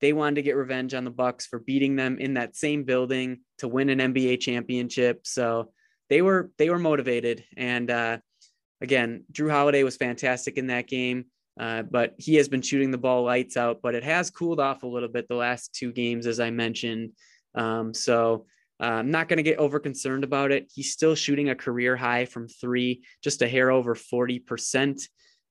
[0.00, 3.40] They wanted to get revenge on the Bucks for beating them in that same building
[3.58, 5.26] to win an NBA championship.
[5.26, 5.70] So
[6.10, 7.44] they were they were motivated.
[7.56, 8.18] And uh,
[8.80, 11.26] again, Jrue Holiday was fantastic in that game.
[11.58, 14.82] Uh, but he has been shooting the ball lights out, but it has cooled off
[14.82, 17.12] a little bit the last two games, as I mentioned.
[17.54, 18.46] Um, so
[18.80, 20.70] uh, I'm not going to get over concerned about it.
[20.74, 25.00] He's still shooting a career high from three, just a hair over 40%.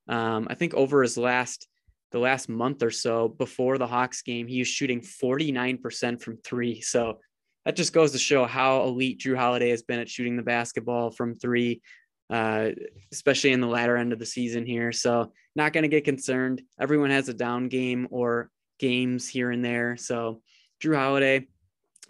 [0.09, 1.67] Um, I think over his last,
[2.11, 6.81] the last month or so before the Hawks game, he was shooting 49% from three.
[6.81, 7.19] So
[7.65, 11.11] that just goes to show how elite Jrue Holiday has been at shooting the basketball
[11.11, 11.81] from three
[12.29, 12.71] uh,
[13.11, 14.91] especially in the latter end of the season here.
[14.91, 16.63] So not going to get concerned.
[16.79, 18.49] Everyone has a down game or
[18.79, 19.97] games here and there.
[19.97, 20.41] So
[20.81, 21.47] Jrue Holiday,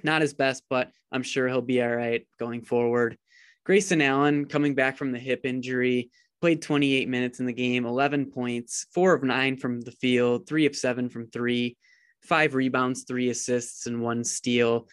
[0.02, 3.18] not his best, but I'm sure he'll be all right going forward.
[3.66, 6.10] Grayson Allen coming back from the hip injury,
[6.42, 10.66] played 28 minutes in the game, 11 points, four of nine from the field, three
[10.66, 11.78] of seven from three,
[12.22, 14.88] five rebounds, three assists, and one steal.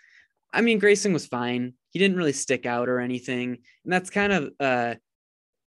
[0.52, 1.74] I mean, Grayson was fine.
[1.90, 3.58] He didn't really stick out or anything.
[3.84, 4.94] And that's kind of uh,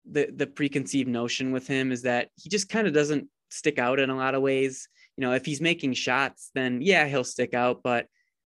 [0.10, 4.00] the the preconceived notion with him is that he just kind of doesn't stick out
[4.00, 4.88] in a lot of ways.
[5.18, 7.82] You know, if he's making shots, then yeah, he'll stick out.
[7.84, 8.08] But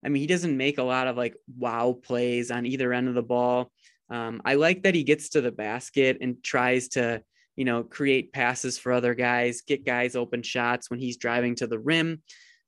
[0.05, 3.15] I mean, he doesn't make a lot of like wow plays on either end of
[3.15, 3.73] the ball.
[4.11, 7.23] Um, I like that he gets to the basket and tries to,
[7.57, 11.67] you know, create passes for other guys, get guys open shots when he's driving to
[11.67, 12.23] the rim.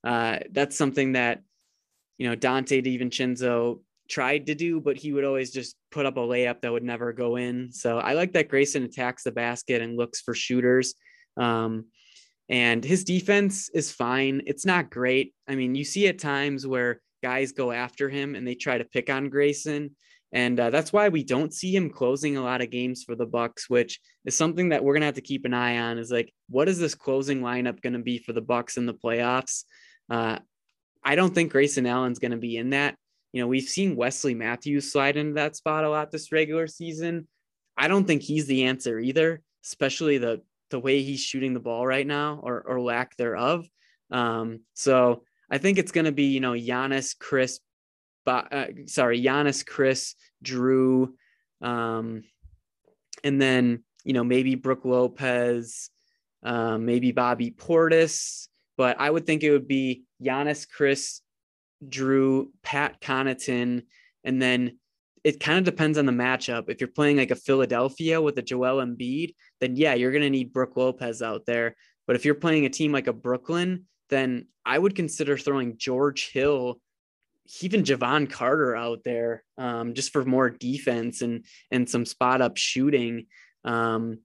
[0.05, 1.43] Uh, that's something that,
[2.21, 6.21] you know, Donte DiVincenzo tried to do, but he would always just put up a
[6.21, 7.73] layup that would never go in.
[7.73, 10.95] So I like that Grayson attacks the basket and looks for shooters.
[11.39, 11.87] Um,
[12.51, 14.43] and his defense is fine.
[14.45, 15.33] It's not great.
[15.49, 18.85] I mean, you see at times where guys go after him and they try to
[18.85, 19.97] pick on Grayson.
[20.31, 23.25] And uh, that's why we don't see him closing a lot of games for the
[23.25, 25.97] Bucks, which is something that we're gonna have to keep an eye on.
[25.97, 29.65] Is like, what is this closing lineup gonna be for the Bucks in the playoffs?
[30.11, 30.41] Uh,
[31.03, 32.97] I don't think Grayson Allen's gonna be in that.
[33.33, 37.29] You know, we've seen Wesley Matthews slide into that spot a lot this regular season.
[37.77, 41.87] I don't think he's the answer either, especially the the way he's shooting the ball
[41.87, 43.67] right now or or lack thereof.
[44.11, 47.61] Um, so I think it's going to be you know Giannis, Khris,
[48.27, 51.13] uh, sorry Giannis, Khris, Jrue,
[51.61, 52.23] um,
[53.25, 55.91] and then you know maybe Brook Lopez,
[56.43, 61.21] um, maybe Bobby Portis, but I would think it would be Giannis, Khris,
[61.87, 63.83] Jrue, Pat Connaughton,
[64.25, 64.79] and then
[65.25, 66.69] it kind of depends on the matchup.
[66.69, 70.31] If you're playing like a Philadelphia with a Joel Embiid, then yeah, you're going to
[70.31, 71.77] need Brook Lopez out there.
[72.07, 76.31] But if you're playing a team like a Brooklyn, then I would consider throwing George
[76.33, 76.81] Hill,
[77.61, 82.57] even Jevon Carter out there, um, just for more defense and and some spot up
[82.57, 83.27] shooting.
[83.65, 84.19] Um,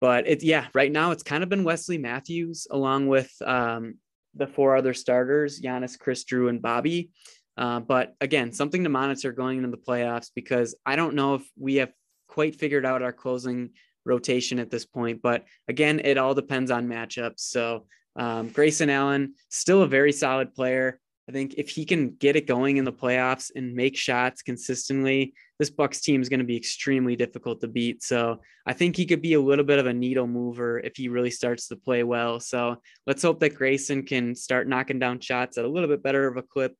[0.00, 3.98] but it's yeah, right now it's kind of been Wesley Matthews along with um,
[4.36, 7.10] the four other starters, Giannis, Khris Jrue, and Bobby.
[7.56, 11.42] Uh, but again, something to monitor going into the playoffs because I don't know if
[11.58, 11.92] we have
[12.28, 13.70] quite figured out our closing
[14.04, 15.22] rotation at this point.
[15.22, 17.40] But again, it all depends on matchups.
[17.40, 21.00] So um, Grayson Allen, still a very solid player.
[21.28, 25.34] I think if he can get it going in the playoffs and make shots consistently,
[25.58, 28.02] this Bucks team is going to be extremely difficult to beat.
[28.02, 31.08] So I think he could be a little bit of a needle mover if he
[31.08, 32.40] really starts to play well.
[32.40, 36.26] So let's hope that Grayson can start knocking down shots at a little bit better
[36.26, 36.74] of a clip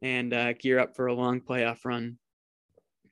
[0.00, 2.18] and uh, gear up for a long playoff run.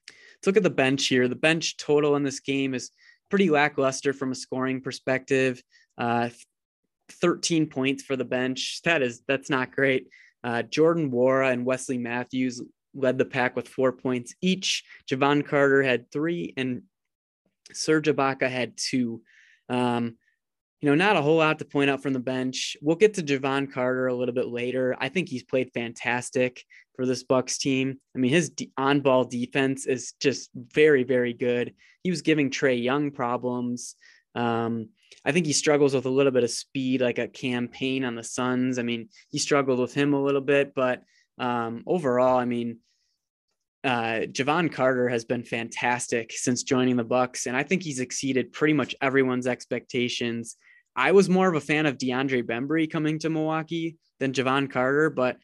[0.09, 1.29] Let's look at the bench here.
[1.29, 2.91] The bench total in this game is
[3.29, 5.63] pretty lackluster from a scoring perspective.
[5.99, 6.31] Uh,
[7.11, 8.81] 13 points for the bench.
[8.85, 10.09] That is that's not great.
[10.43, 12.63] Uh, Jordan Nwora and Wesley Matthews
[12.95, 14.85] led the pack with four points each.
[15.11, 16.83] Jevon Carter had three, and
[17.73, 19.23] Serge Ibaka had two.
[19.69, 20.17] Um,
[20.81, 22.77] you know, not a whole lot to point out from the bench.
[22.81, 24.97] We'll get to Jevon Carter a little bit later.
[24.99, 26.65] I think he's played fantastic
[26.97, 27.99] for this Bucks team.
[28.15, 31.75] I mean, his on-ball defense is just very, very good.
[32.03, 33.95] He was giving Trae Young problems.
[34.35, 34.89] Um,
[35.25, 38.15] I think he struggles with a little bit of speed, like a Cam Payne on
[38.15, 38.79] the Suns.
[38.79, 41.03] I mean, he struggled with him a little bit, but
[41.41, 42.79] um, overall, I mean,
[43.83, 48.53] uh, Jevon Carter has been fantastic since joining the Bucks, and I think he's exceeded
[48.53, 50.57] pretty much everyone's expectations.
[50.95, 55.09] I was more of a fan of DeAndre Bembry coming to Milwaukee than Jevon Carter,
[55.09, 55.39] but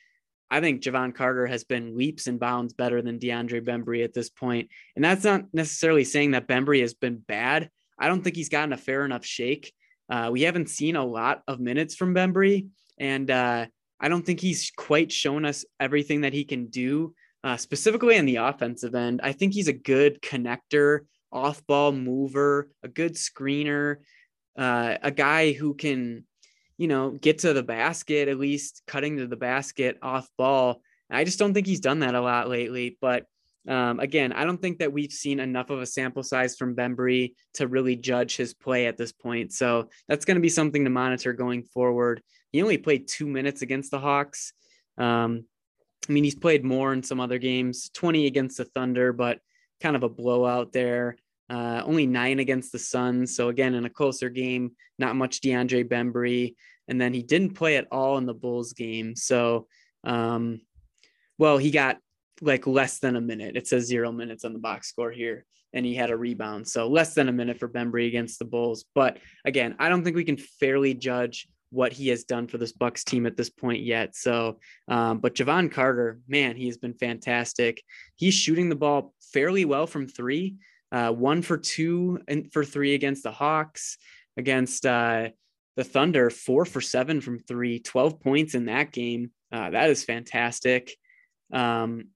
[0.50, 4.28] I think Jevon Carter has been leaps and bounds better than DeAndre Bembry at this
[4.28, 4.68] point.
[4.94, 7.70] And that's not necessarily saying that Bembry has been bad.
[7.98, 9.72] I don't think he's gotten a fair enough shake.
[10.10, 13.66] Uh, we haven't seen a lot of minutes from Bembry, and uh,
[14.00, 18.26] I don't think he's quite shown us everything that he can do, uh, specifically on
[18.26, 19.20] the offensive end.
[19.22, 21.00] I think he's a good connector,
[21.32, 23.96] off ball mover, a good screener,
[24.56, 26.24] uh, a guy who can,
[26.78, 30.82] you know, get to the basket, at least cutting to the basket off ball.
[31.10, 33.26] I just don't think he's done that a lot lately, but
[33.68, 37.34] um, again, I don't think that we've seen enough of a sample size from Bembry
[37.54, 39.52] to really judge his play at this point.
[39.52, 42.22] So that's going to be something to monitor going forward.
[42.56, 44.54] He only played two minutes against the Hawks.
[44.96, 45.44] Um,
[46.08, 49.40] I mean, he's played more in some other games, 20 against the Thunder, but
[49.82, 51.18] kind of a blowout there.
[51.50, 53.36] Uh, only nine against the Suns.
[53.36, 56.54] So again, in a closer game, not much DeAndre Bembry.
[56.88, 59.16] And then he didn't play at all in the Bulls game.
[59.16, 59.66] So,
[60.04, 60.62] um,
[61.36, 61.98] well, he got
[62.40, 63.58] like less than a minute.
[63.58, 66.66] It says zero minutes on the box score here, and he had a rebound.
[66.66, 68.86] So less than a minute for Bembry against the Bulls.
[68.94, 72.72] But again, I don't think we can fairly judge what he has done for this
[72.72, 74.14] Bucks team at this point yet.
[74.14, 77.82] So, um, but Jevon Carter, man, he has been fantastic.
[78.14, 80.56] He's shooting the ball fairly well from three,
[80.92, 83.98] uh, one for two and for three against the Hawks,
[84.36, 85.30] against uh,
[85.76, 89.30] the Thunder, four for seven from three, 12 points in that game.
[89.52, 90.96] Uh, that is fantastic.
[91.52, 92.08] Um,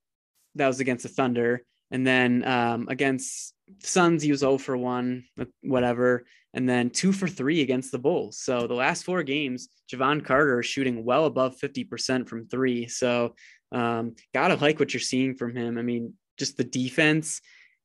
[0.54, 1.62] that was against the Thunder.
[1.90, 5.24] And then um, against Suns, he was 0 for 1,
[5.62, 6.24] whatever.
[6.52, 8.38] And then 2 for 3 against the Bulls.
[8.38, 12.88] So the last four games, Jevon Carter is shooting well above 50% from three.
[12.88, 13.34] So
[13.72, 15.78] um, gotta like what you're seeing from him.
[15.78, 17.40] I mean, just the defense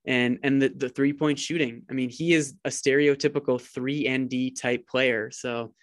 [0.05, 1.83] and and the, the three point shooting.
[1.89, 5.31] I mean, he is a stereotypical three and D type player.
[5.31, 5.73] So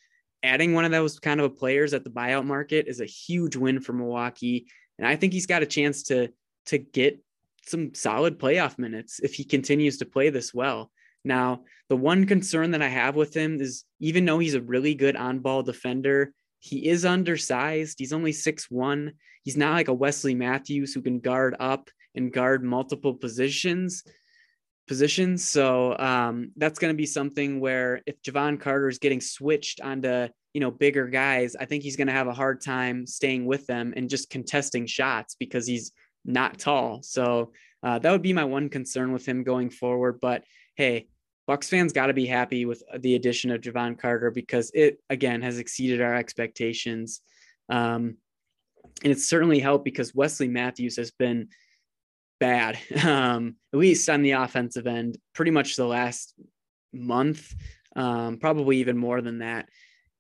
[0.43, 3.81] adding one of those kind of players at the buyout market is a huge win
[3.81, 4.67] for Milwaukee.
[4.99, 6.29] And I think he's got a chance to
[6.67, 7.23] to get
[7.66, 10.90] some solid playoff minutes if he continues to play this well.
[11.25, 14.94] Now, the one concern that I have with him is even though he's a really
[14.94, 17.98] good on ball defender, he is undersized.
[17.98, 19.12] He's only six one.
[19.44, 24.05] He's not like a Wesley Matthews who can guard up and guard multiple positions
[24.88, 25.48] positions.
[25.48, 30.29] So um, that's going to be something where if Jevon Carter is getting switched onto
[30.55, 33.66] you know bigger guys, I think he's going to have a hard time staying with
[33.66, 35.92] them and just contesting shots because he's
[36.24, 37.02] not tall.
[37.02, 40.18] So uh, that would be my one concern with him going forward.
[40.20, 40.44] But
[40.76, 41.08] hey,
[41.46, 45.42] Bucks fans got to be happy with the addition of Jevon Carter because it again
[45.42, 47.20] has exceeded our expectations.
[47.68, 48.16] Um,
[49.02, 51.48] and it's certainly helped because Wesley Matthews has been
[52.38, 56.35] bad, um, at least on the offensive end, pretty much the last
[56.92, 57.54] month,
[57.96, 59.68] um, probably even more than that.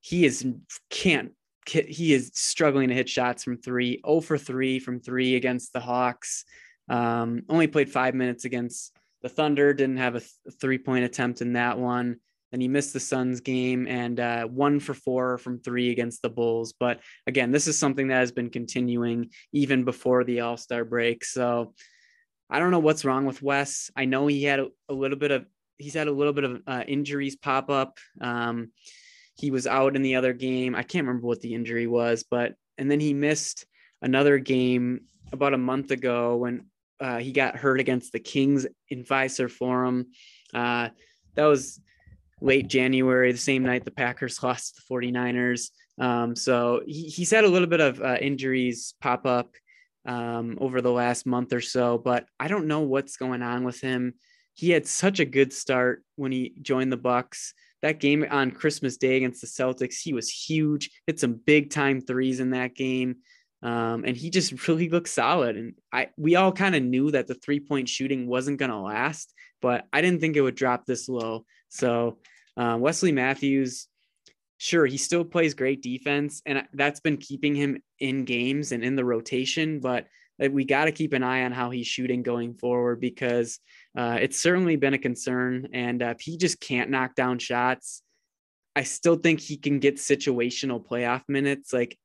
[0.00, 0.44] He is
[0.90, 1.32] can't
[1.66, 5.80] he is struggling to hit shots from three, 0 for three from three against the
[5.80, 6.44] Hawks.
[6.88, 11.40] Um, only played five minutes against the Thunder, didn't have a, th- three point attempt
[11.40, 12.16] in that one.
[12.50, 16.28] Then he missed the Suns game and uh, one for four from three against the
[16.28, 16.74] Bulls.
[16.78, 21.24] But again, this is something that has been continuing even before the All Star break.
[21.24, 21.72] So
[22.50, 23.90] I don't know what's wrong with Wes.
[23.96, 25.46] I know he had a, a little bit of
[25.78, 27.98] he's had a little bit of uh, injuries pop up.
[28.20, 28.70] Um,
[29.36, 30.74] he was out in the other game.
[30.74, 33.66] I can't remember what the injury was, but and then he missed
[34.00, 36.66] another game about a month ago when
[37.00, 40.06] uh, he got hurt against the Kings in Fiserv Forum.
[40.54, 40.90] Uh,
[41.34, 41.80] that was
[42.40, 45.70] late January, the same night the Packers lost the 49ers.
[45.98, 49.54] Um, so he, he's had a little bit of uh, injuries pop up
[50.04, 53.80] um, over the last month or so, but I don't know what's going on with
[53.80, 54.14] him.
[54.54, 57.54] He had such a good start when he joined the Bucks.
[57.82, 60.90] That game on Christmas Day against the Celtics, he was huge.
[61.06, 63.16] Hit some big time threes in that game.
[63.62, 65.56] Um, and he just really looked solid.
[65.56, 68.78] And I we all kind of knew that the three point shooting wasn't going to
[68.78, 71.44] last, but I didn't think it would drop this low.
[71.68, 72.18] So
[72.56, 73.88] uh, Wesley Matthews,
[74.58, 78.96] sure, he still plays great defense, and that's been keeping him in games and in
[78.96, 79.80] the rotation.
[79.80, 80.06] But
[80.48, 83.58] we got to keep an eye on how he's shooting going forward because
[83.96, 85.68] uh, it's certainly been a concern.
[85.72, 88.02] And uh, if he just can't knock down shots,
[88.74, 91.98] I still think he can get situational playoff minutes, like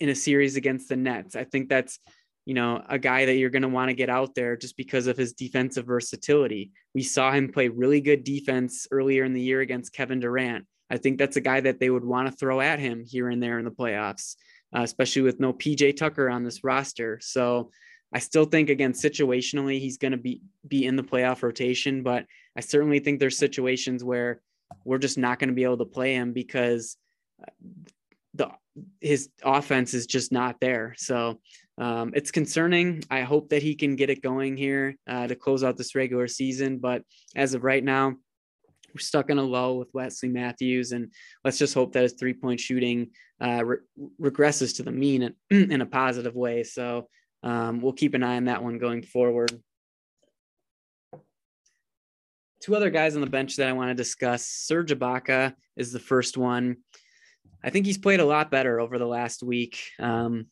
[0.00, 1.36] in a series against the Nets.
[1.36, 1.98] I think that's
[2.46, 5.08] you know, a guy that you're going to want to get out there just because
[5.08, 6.70] of his defensive versatility.
[6.94, 10.64] We saw him play really good defense earlier in the year against Kevin Durant.
[10.88, 13.42] I think that's a guy that they would want to throw at him here and
[13.42, 14.36] there in the playoffs,
[14.76, 17.18] uh, especially with no PJ Tucker on this roster.
[17.22, 17.70] So
[18.12, 22.26] I still think again situationally he's going to be be in the playoff rotation, but
[22.56, 24.40] I certainly think there's situations where
[24.84, 26.96] we're just not going to be able to play him because
[27.42, 27.50] uh,
[28.34, 28.50] the
[29.00, 30.94] his offense is just not there.
[30.98, 31.40] So
[31.78, 33.02] um, it's concerning.
[33.10, 36.28] I hope that he can get it going here uh, to close out this regular
[36.28, 36.78] season.
[36.78, 37.02] But
[37.34, 38.16] as of right now,
[38.94, 41.12] we're stuck in a lull with Wesley Matthews, and
[41.44, 43.78] let's just hope that his three point shooting uh, re-
[44.20, 46.62] regresses to the mean in, in a positive way.
[46.62, 47.08] So
[47.42, 49.52] um, we'll keep an eye on that one going forward.
[52.60, 54.46] Two other guys on the bench that I want to discuss.
[54.46, 56.78] Serge Ibaka is the first one.
[57.62, 59.78] I think he's played a lot better over the last week.
[59.98, 60.46] Um,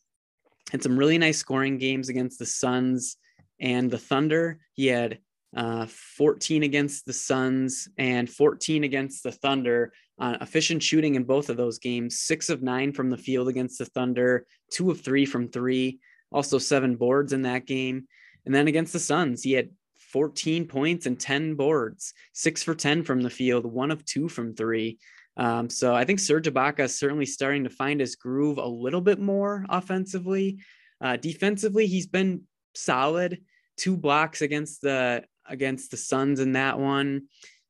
[0.71, 3.17] had some really nice scoring games against the Suns
[3.59, 4.59] and the Thunder.
[4.73, 5.19] He had
[5.55, 9.93] uh, 14 against the Suns and 14 against the Thunder.
[10.17, 13.77] Uh, efficient shooting in both of those games, six of nine from the field against
[13.77, 15.99] the Thunder, two of three from three,
[16.31, 18.07] also seven boards in that game.
[18.45, 19.69] And then against the Suns, he had
[20.11, 24.55] 14 points and 10 boards, six for 10 from the field, one of two from
[24.55, 24.97] three.
[25.37, 29.01] Um, so I think Serge Ibaka is certainly starting to find his groove a little
[29.01, 30.59] bit more offensively.
[31.01, 33.41] Uh, defensively, he's been solid.
[33.75, 37.27] Two blocks against the against the Suns in that one.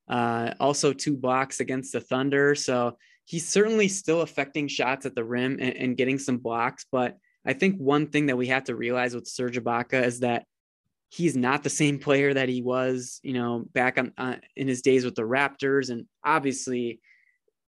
[0.08, 2.56] Uh, also two blocks against the Thunder.
[2.56, 6.86] So he's certainly still affecting shots at the rim and, and getting some blocks.
[6.92, 10.46] But I think one thing that we have to realize with Serge Ibaka is that
[11.10, 14.82] he's not the same player that he was, you know, back on uh, in his
[14.82, 17.00] days with the Raptors, and obviously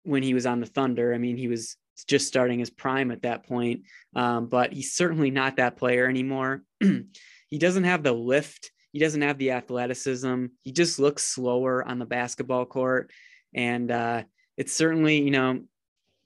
[0.04, 1.14] when he was on the Thunder.
[1.14, 3.82] I mean, he was just starting his prime at that point,
[4.16, 6.64] um, but he's certainly not that player anymore.
[6.80, 8.72] he doesn't have the lift.
[8.94, 10.46] He doesn't have the athleticism.
[10.62, 13.12] He just looks slower on the basketball court,
[13.54, 14.24] and uh,
[14.56, 15.62] it certainly, you know,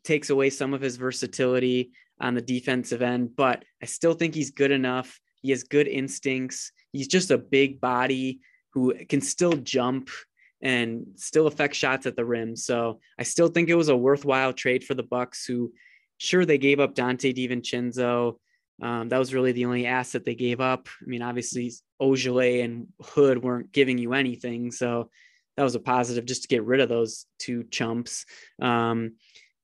[0.03, 3.35] takes away some of his versatility on the defensive end.
[3.35, 5.19] But I still think he's good enough.
[5.41, 6.71] He has good instincts.
[6.91, 8.41] He's just a big body
[8.73, 10.09] who can still jump
[10.61, 12.55] and still affect shots at the rim.
[12.55, 15.71] So I still think it was a worthwhile trade for the Bucks, who
[16.17, 18.39] sure they gave up Donte DiVincenzo.
[18.81, 20.87] Um, that was really the only asset they gave up.
[21.01, 25.09] I mean, obviously Ojeleye and Hood weren't giving you anything, so
[25.55, 28.25] that was a positive just to get rid of those two chumps.
[28.61, 29.13] Um,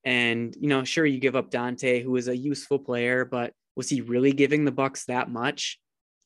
[0.04, 3.88] and you know, sure you give up Donte, who is a useful player, but was
[3.88, 5.78] he really giving the Bucks that much?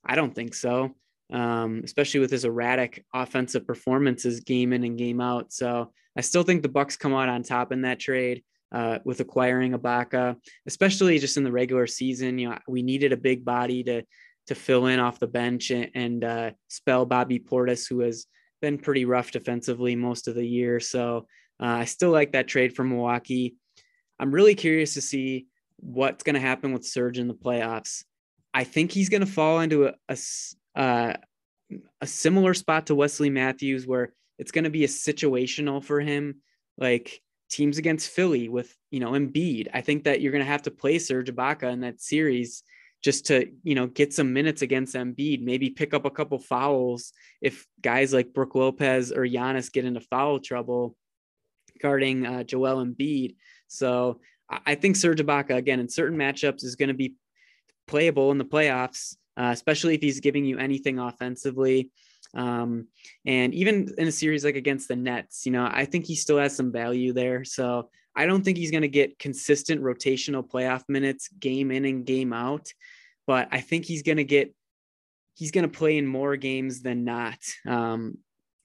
[0.05, 0.95] I don't think so
[1.33, 5.53] um, especially with his erratic offensive performances game in and game out.
[5.53, 8.43] So I still think the Bucks come out on top in that trade
[8.73, 12.39] uh, with acquiring Ibaka, especially just in the regular season.
[12.39, 14.03] You know, we needed a big body to
[14.49, 18.27] to fill in off the bench and, and uh, spell Bobby Portis, who has
[18.63, 20.81] been pretty rough defensively most of the year.
[20.81, 21.27] So
[21.61, 23.57] uh, I still like that trade for Milwaukee.
[24.19, 28.05] I'm really curious to see what's going to happen with Serge in the playoffs.
[28.55, 31.15] I think he's going to fall into a, a, uh,
[32.01, 36.37] a similar spot to Wesley Matthews where it's going to be a situational for him,
[36.79, 39.69] like teams against Philly with, you know, Embiid.
[39.73, 42.63] I think that you're going to have to play Serge Ibaka in that series
[43.03, 47.13] just to, you know, get some minutes against Embiid, maybe pick up a couple fouls
[47.41, 50.97] if guys like Brook Lopez or Giannis get into foul trouble
[51.81, 53.37] guarding uh, Joel Embiid.
[53.69, 57.15] So I think Serge Ibaka again in certain matchups is going to be
[57.87, 61.91] playable in the playoffs, uh, especially if he's giving you anything offensively.
[62.35, 62.89] Um,
[63.27, 66.39] and even in a series like against the Nets, you know, I think he still
[66.39, 67.45] has some value there.
[67.45, 72.05] So I don't think he's going to get consistent rotational playoff minutes game in and
[72.05, 72.73] game out,
[73.27, 74.55] but I think he's going to get
[75.35, 77.39] he's going to play in more games than not.
[77.67, 78.19] Um,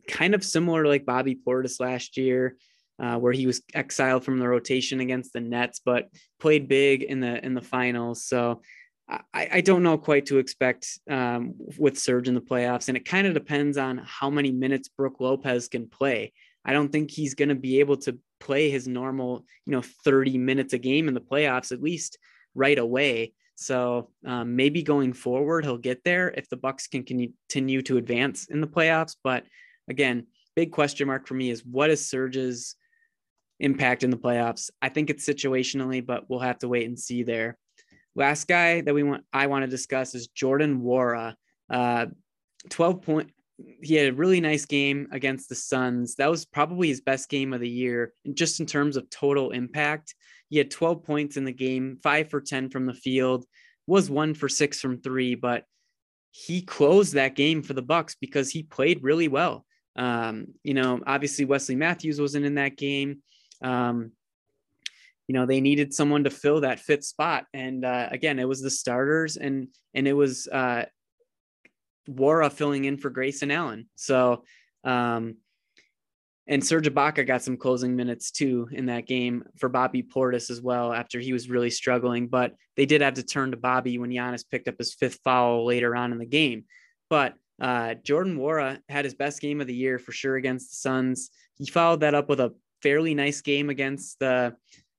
[0.07, 2.57] kind of similar to like Bobby Portis last year,
[2.99, 6.09] uh, where he was exiled from the rotation against the Nets, but
[6.39, 8.26] played big in the in the finals.
[8.26, 8.61] So
[9.10, 13.06] I, I don't know quite to expect um, with Serge in the playoffs, and it
[13.06, 16.32] kind of depends on how many minutes Brook Lopez can play.
[16.66, 20.38] I don't think he's going to be able to play his normal, you know, 30
[20.38, 22.18] minutes a game in the playoffs at least
[22.56, 23.34] right away.
[23.56, 28.47] So um, maybe going forward he'll get there if the Bucks can continue to advance
[28.47, 29.16] in the playoffs.
[29.24, 29.43] But
[29.88, 32.76] again, big question mark for me is what is Serge's
[33.60, 34.70] impact in the playoffs?
[34.82, 37.58] I think it's situationally, but we'll have to wait and see there.
[38.16, 41.36] Last guy that we want I want to discuss is Jordan Nwora.
[41.70, 42.07] Uh,
[42.70, 43.32] 12 point
[43.82, 46.16] he had a really nice game against the Suns.
[46.16, 49.51] That was probably his best game of the year, and just in terms of total
[49.51, 50.16] impact.
[50.49, 53.43] He had 12 points in the game, five for 10 from the field,
[53.88, 55.64] was one for six from three, but
[56.30, 59.66] he closed that game for the Bucks because he played really well.
[59.95, 63.24] Um, you know, obviously Wesley Matthews wasn't in that game.
[63.64, 64.11] Um,
[65.28, 68.61] you know, they needed someone to fill that fifth spot, and uh, again, it was
[68.61, 70.86] the starters, and and it was uh,
[72.09, 73.88] Nwora filling in for Grayson Allen.
[73.95, 74.43] So,
[74.84, 75.38] um,
[76.45, 80.61] and Serge Ibaka got some closing minutes too in that game for Bobby Portis as
[80.61, 82.28] well after he was really struggling.
[82.28, 85.65] But they did have to turn to Bobby when Giannis picked up his fifth foul
[85.65, 86.65] later on in the game.
[87.09, 90.76] But uh, Jordan Nwora had his best game of the year for sure against the
[90.76, 91.30] Suns.
[91.55, 94.55] He followed that up with a fairly nice game against the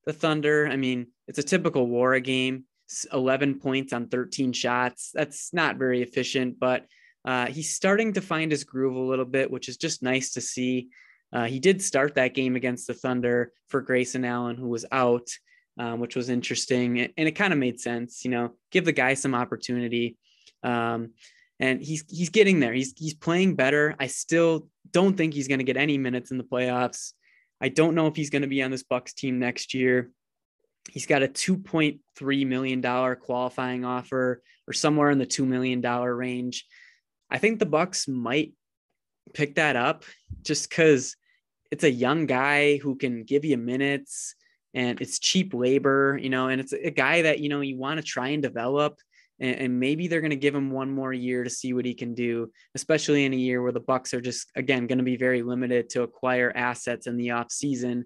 [0.07, 0.69] the Thunder.
[0.69, 2.65] I mean, it's a typical Nwora game.
[3.13, 5.11] 11 points on 13 shots.
[5.15, 6.87] That's not very efficient, but
[7.25, 10.41] uh, he's starting to find his groove a little bit, which is just nice to
[10.41, 10.89] see.
[11.33, 15.29] Uh, he did start that game against the Thunder for Grayson Allen, who was out,
[15.79, 17.01] um, which was interesting.
[17.01, 20.17] And it kind of made sense, you know, give the guy some opportunity.
[20.63, 21.13] Um,
[21.61, 22.73] and he's he's getting there.
[22.73, 23.95] He's he's playing better.
[23.99, 27.13] I still don't think he's going to get any minutes in the playoffs.
[27.65, 30.11] I don't know if he's going to be on this Bucks team next year.
[30.91, 32.83] He's got a $2.3 million
[33.17, 36.67] qualifying offer or somewhere in the $2 million range.
[37.31, 38.53] I think the Bucks might
[39.33, 40.05] pick that up
[40.43, 41.17] just because
[41.71, 44.35] it's a young guy who can give you minutes
[44.75, 47.99] and it's cheap labor, you know, and it's a guy that, you know, you want
[47.99, 48.99] to try and develop.
[49.41, 51.95] And, and maybe they're going to give him one more year to see what he
[51.95, 55.17] can do, especially in a year where the Bucks are just again going to be
[55.17, 58.05] very limited to acquire assets in the off season,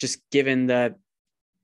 [0.00, 0.94] just given the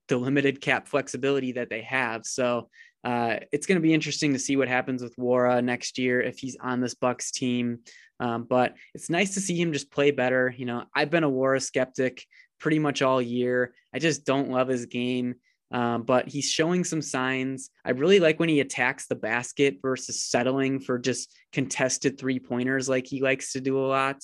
[0.08, 2.24] the limited cap flexibility that they have.
[2.24, 2.68] So
[3.04, 6.38] uh, it's going to be interesting to see what happens with Nwora next year if
[6.38, 7.80] he's on this Bucks team.
[8.20, 10.52] Um, but it's nice to see him just play better.
[10.56, 12.24] You know, I've been a Nwora skeptic
[12.58, 13.74] pretty much all year.
[13.94, 15.36] I just don't love his game.
[15.70, 17.70] Um, but he's showing some signs.
[17.84, 22.88] I really like when he attacks the basket versus settling for just contested three pointers
[22.88, 24.16] like he likes to do a lot.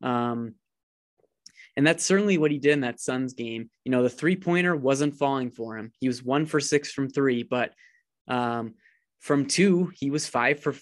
[0.00, 0.54] Um,
[1.76, 3.70] and that's certainly what he did in that Suns game.
[3.84, 5.90] You know, the three pointer wasn't falling for him.
[6.00, 7.72] He was one for six from three, but
[8.28, 8.74] um,
[9.20, 10.74] from two, he was five for,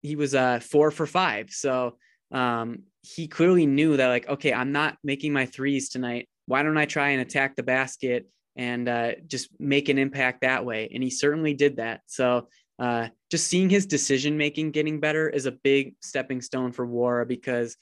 [0.00, 1.50] he was uh, four for five.
[1.50, 1.98] So
[2.32, 6.28] um, he clearly knew that, like, okay, I'm not making my threes tonight.
[6.46, 10.64] Why don't I try and attack the basket and uh, just make an impact that
[10.64, 10.90] way?
[10.92, 12.02] And he certainly did that.
[12.06, 12.48] So
[12.78, 17.26] uh, just seeing his decision making getting better is a big stepping stone for Nwora
[17.26, 17.76] because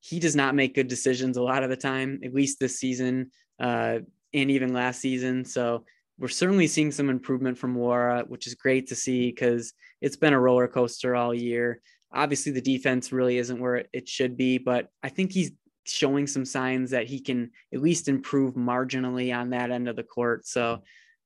[0.00, 3.30] he does not make good decisions a lot of the time, at least this season
[3.58, 3.98] uh,
[4.32, 5.44] and even last season.
[5.44, 5.84] So
[6.18, 10.32] we're certainly seeing some improvement from Nwora, which is great to see because it's been
[10.32, 11.80] a roller coaster all year.
[12.12, 15.52] Obviously, the defense really isn't where it should be, but I think he's
[15.86, 20.02] showing some signs that he can at least improve marginally on that end of the
[20.02, 20.46] court.
[20.46, 20.82] So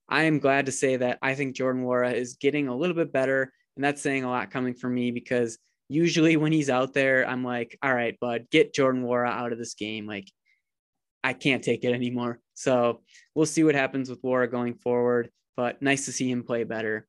[0.09, 3.13] I am glad to say that I think Jordan Nwora is getting a little bit
[3.13, 3.53] better.
[3.77, 5.59] And that's saying a lot coming from me because
[5.89, 9.59] usually when he's out there, I'm like, all right, bud, get Jordan Nwora out of
[9.59, 10.07] this game.
[10.07, 10.31] Like,
[11.23, 12.41] I can't take it anymore.
[12.55, 13.03] So
[13.35, 17.07] we'll see what happens with Nwora going forward, but nice to see him play better.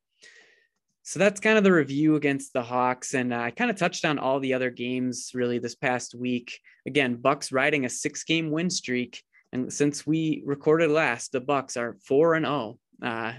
[1.04, 4.06] So that's kind of the review against the Hawks, and uh, I kind of touched
[4.06, 6.60] on all the other games really this past week.
[6.86, 11.98] Again, Bucks riding a six-game win streak, and since we recorded last, the Bucks are
[12.06, 12.78] four and zero.
[13.02, 13.08] Oh.
[13.08, 13.34] Uh,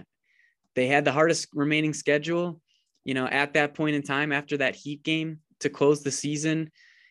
[0.74, 2.60] they had the hardest remaining schedule
[3.04, 6.70] you know, at that point in time after that Heat game to close the season.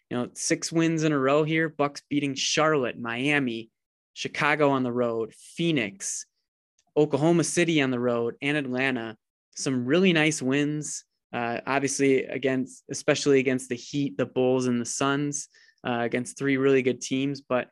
[0.09, 1.69] You know, six wins in a row here.
[1.69, 3.69] Bucks beating Charlotte, Miami,
[4.13, 6.25] Chicago on the road, Phoenix,
[6.95, 9.17] Oklahoma City on the road, and Atlanta.
[9.55, 11.03] Some really nice wins.
[11.33, 15.47] Uh, obviously, against especially against the Heat, the Bulls, and the Suns,
[15.85, 17.41] uh, against three really good teams.
[17.41, 17.69] But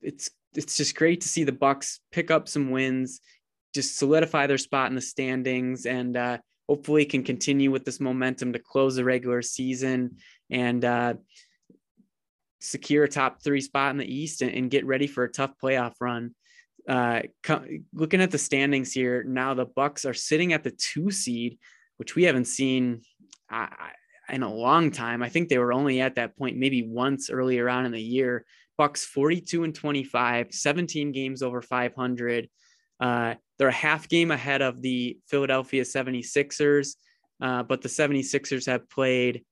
[0.00, 3.20] it's it's just great to see the Bucks pick up some wins,
[3.74, 8.52] just solidify their spot in the standings, and uh, hopefully can continue with this momentum
[8.52, 10.16] to close the regular season
[10.50, 11.14] and uh,
[12.60, 15.52] secure a top three spot in the East and, and get ready for a tough
[15.62, 16.34] playoff run.
[16.88, 21.10] Uh, co- looking at the standings here now, the Bucks are sitting at the two
[21.10, 21.58] seed,
[21.96, 23.02] which we haven't seen
[23.50, 23.66] uh,
[24.28, 25.22] in a long time.
[25.22, 28.44] I think they were only at that point maybe once earlier on in the year.
[28.78, 32.48] Bucks 42 and 25, 17 games over 500.
[32.98, 36.96] Uh, they're a half game ahead of the Philadelphia 76ers,
[37.40, 39.44] uh, but the 76ers have played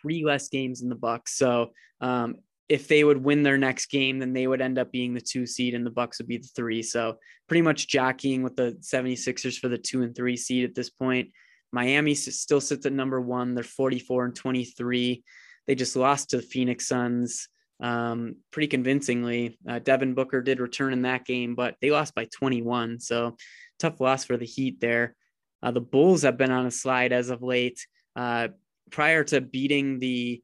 [0.00, 1.36] three less games in the Bucks.
[1.36, 2.36] So um,
[2.68, 5.46] if they would win their next game, then they would end up being the two
[5.46, 6.82] seed and the Bucks would be the three.
[6.82, 10.90] So pretty much jockeying with the 76ers for the two and three seed at this
[10.90, 11.30] point.
[11.72, 13.54] Miami still sits at number one.
[13.54, 15.24] They're 44 and 23.
[15.66, 17.48] They just lost to the Phoenix Suns
[17.80, 19.58] um, pretty convincingly.
[19.68, 23.00] Uh, Devin Booker did return in that game, but they lost by 21.
[23.00, 23.36] So
[23.78, 25.16] tough loss for the Heat there.
[25.62, 27.86] Uh, the Bulls have been on a slide as of late.
[28.14, 28.48] Uh,
[28.90, 30.42] prior to beating the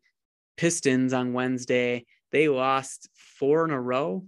[0.61, 4.27] Pistons on Wednesday, they lost four in a row.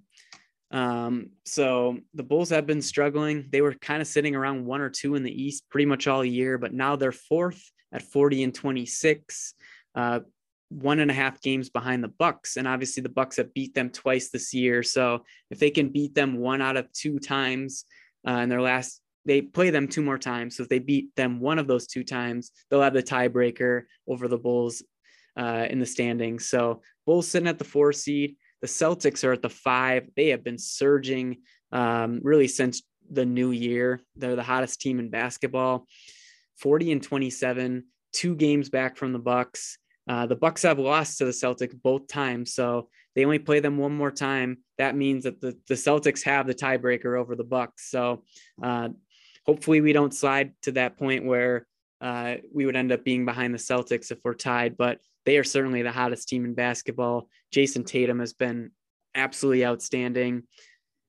[0.71, 3.49] Um, so the Bulls have been struggling.
[3.53, 6.25] They were kind of sitting around one or two in the East pretty much all
[6.25, 7.63] year, but now they're fourth
[7.93, 9.53] at 40 and 26.
[9.95, 10.21] Uh,
[10.71, 13.91] one and a half games behind the bucks and obviously the bucks have beat them
[13.91, 17.85] twice this year so if they can beat them one out of two times
[18.27, 21.41] uh, in their last they play them two more times so if they beat them
[21.41, 24.83] one of those two times they'll have the tiebreaker over the bulls
[25.37, 29.43] uh, in the standings so bulls sitting at the four seed the celtics are at
[29.43, 31.39] the five they have been surging
[31.73, 35.87] um, really since the new year they're the hottest team in basketball
[36.59, 39.79] 40 and 27 two games back from the bucks
[40.09, 43.79] uh, the Bucks have lost to the Celtics both times, so they only play them
[43.79, 44.59] one more time.
[44.79, 47.91] That means that the, the Celtics have the tiebreaker over the Bucks.
[47.91, 48.25] So
[48.63, 48.89] uh,
[49.47, 51.67] hopefully we don't slide to that point where
[52.01, 54.77] uh, we would end up being behind the Celtics if we're tied.
[54.77, 57.29] But they are certainly the hottest team in basketball.
[57.55, 58.71] Jayson Tatum has been
[59.15, 60.45] absolutely outstanding.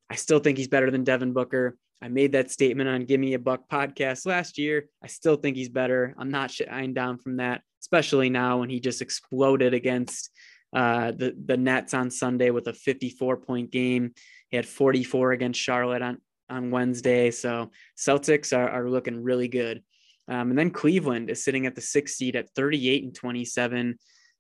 [0.10, 1.78] I still think he's better than Devin Booker.
[2.02, 4.90] I made that statement on Give Me a Buck podcast last year.
[5.02, 6.14] I still think he's better.
[6.18, 10.32] I'm not shying down from that especially now when he just exploded against
[10.74, 14.14] uh, the the Nets on Sunday with a 54 point game.
[14.50, 16.18] He had 44 against Charlotte on
[16.50, 17.30] on Wednesday.
[17.32, 19.84] So Celtics are, are looking really good.
[20.28, 23.98] Um, and then Cleveland is sitting at the sixth seed at 38 and 27.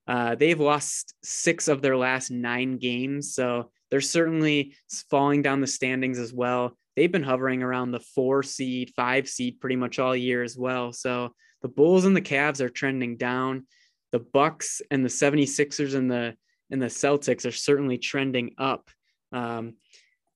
[0.08, 3.34] Uh, they've lost six of their last nine games.
[3.34, 4.76] So they're certainly
[5.10, 6.78] falling down the standings as well.
[6.96, 10.94] They've been hovering around the four seed, five seed pretty much all year as well.
[10.94, 13.66] So the Bulls and the Cavs are trending down.
[14.12, 16.36] The Bucks and the 76ers and the
[16.70, 18.90] and the Celtics are certainly trending up.
[19.32, 19.76] Um,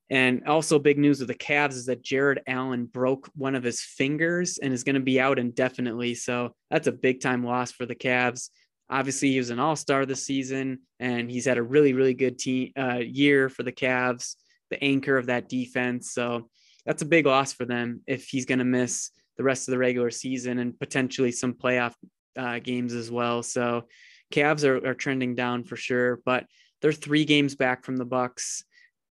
[0.10, 3.82] and also big news with the Cavs is that Jarrett Allen broke one of his
[3.82, 6.16] fingers and is going to be out indefinitely.
[6.16, 8.50] So that's a big time loss for the Cavs.
[8.90, 12.72] Obviously, he was an all-star this season, and he's had a really, really good team
[12.80, 14.36] uh, year for the Cavs,
[14.70, 16.14] the anchor of that defense.
[16.14, 16.50] So
[16.86, 19.78] that's a big loss for them if he's going to miss the rest of the
[19.78, 21.94] regular season and potentially some playoff
[22.38, 23.44] uh, games as well.
[23.44, 23.84] So
[24.32, 26.46] Cavs are, are trending down for sure, but
[26.82, 28.64] they're three games back from the Bucks,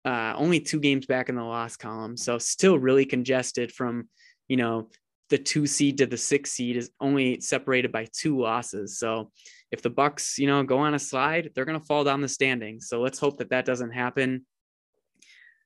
[0.05, 2.17] uh, only two games back in the loss column.
[2.17, 4.09] So still really congested from,
[4.47, 4.89] you know,
[5.29, 8.99] the two seed to the six seed is only separated by two losses.
[8.99, 9.31] So
[9.71, 12.27] if the Bucks, you know, go on a slide, they're going to fall down the
[12.27, 12.87] standings.
[12.87, 14.45] So let's hope that that doesn't happen.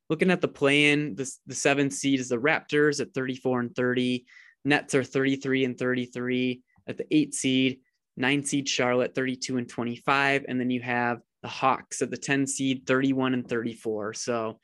[0.10, 3.76] Looking at the play in, the, the seventh seed is the Raptors at 34 and
[3.76, 4.26] 30.
[4.64, 7.80] Nets are 33 and 33 at the eight seed,
[8.16, 10.46] nine seed Charlotte, 32 and 25.
[10.48, 14.14] And then you have the Hawks at the 10 seed, 31 and 34.
[14.16, 14.60] So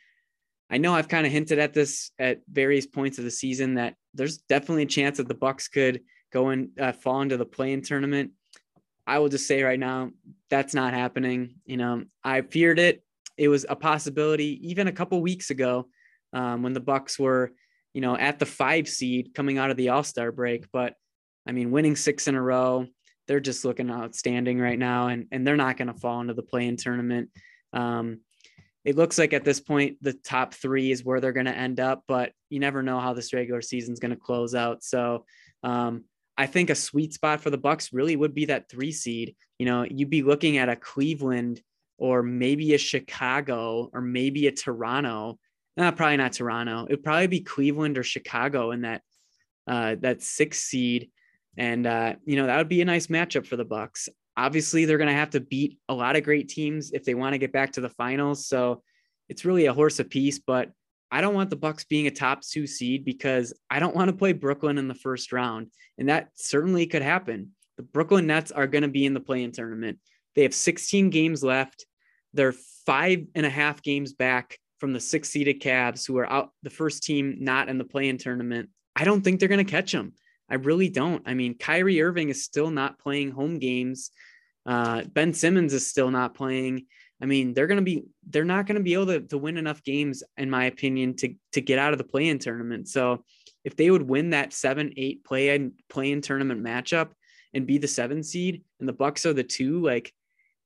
[0.70, 3.96] I know I've kind of hinted at this at various points of the season that
[4.14, 6.02] there's definitely a chance that the Bucks could
[6.34, 8.32] go and uh, fall into the play-in tournament.
[9.08, 10.12] I will just say right now
[10.50, 11.56] that's not happening.
[11.66, 13.02] You know, I feared it.
[13.38, 15.88] It was a possibility even a couple weeks ago
[16.34, 17.54] um, when the Bucks were
[17.94, 20.66] you know, at the five seed coming out of the All Star break.
[20.74, 20.96] But
[21.48, 22.88] I mean, winning six in a row,
[23.28, 26.44] they're just looking outstanding right now, and and they're not going to fall into the
[26.44, 27.30] play-in tournament.
[27.74, 28.20] Um,
[28.86, 31.80] it looks like at this point the top three is where they're going to end
[31.80, 34.84] up, but you never know how this regular season is going to close out.
[34.84, 35.26] So
[35.64, 36.04] um,
[36.38, 39.36] I think a sweet spot for the Bucks really would be that three seed.
[39.58, 41.62] You know, you'd be looking at a Cleveland
[41.98, 45.40] or maybe a Chicago or maybe a Toronto.
[45.78, 46.86] Nah, probably not Toronto.
[46.90, 49.02] It'd probably be Cleveland or Chicago in that
[49.66, 51.10] uh, that six seed,
[51.58, 54.10] and uh, you know that would be a nice matchup for the Bucks.
[54.36, 57.34] Obviously, they're going to have to beat a lot of great teams if they want
[57.34, 58.48] to get back to the finals.
[58.48, 58.82] So
[59.30, 60.40] it's really a horse apiece.
[60.40, 60.72] But
[61.12, 64.18] I don't want the Bucks being a top two seed because I don't want to
[64.18, 67.52] play Brooklyn in the first round, and that certainly could happen.
[67.78, 70.00] The Brooklyn Nets are going to be in the play-in tournament.
[70.36, 71.86] They have 16 games left.
[72.34, 72.54] They're
[72.86, 76.70] five and a half games back from the six seeded Cavs, who are out the
[76.70, 78.70] first team not in the play-in tournament.
[78.96, 80.14] I don't think they're going to catch them.
[80.54, 81.24] I really don't.
[81.26, 84.12] I mean, Kyrie Irving is still not playing home games.
[84.68, 86.86] Uh, ben Simmons is still not playing.
[87.20, 90.22] I mean, they're to be they're not to be able to, to win enough games,
[90.38, 92.88] in my opinion, to to get out of the play-in tournament.
[92.88, 93.26] So
[93.64, 97.14] if they would win that seven, eight play-in play-in tournament matchup
[97.56, 100.14] and be the seven seed, and the Bucks are the two, like,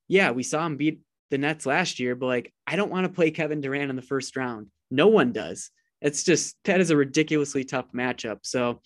[0.10, 1.00] yeah, we saw them beat
[1.32, 4.02] the Nets last year, but like, I don't want to play Kevin Durant in the
[4.02, 4.68] first round.
[4.92, 5.72] No one does.
[6.02, 8.40] It's just that is a ridiculously tough matchup.
[8.42, 8.82] So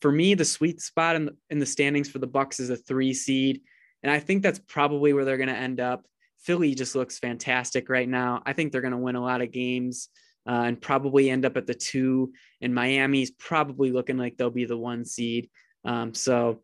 [0.00, 2.76] for me, the sweet spot in the, in the standings for the Bucks is a
[2.76, 3.62] three seed,
[4.02, 6.06] and I think that's probably where they're going to end up.
[6.38, 8.42] Philly just looks fantastic right now.
[8.46, 10.08] I think they're going to win a lot of games
[10.48, 12.32] uh, and probably end up at the two.
[12.60, 15.50] And Miami's probably looking like they'll be the one seed.
[15.84, 16.62] Um, so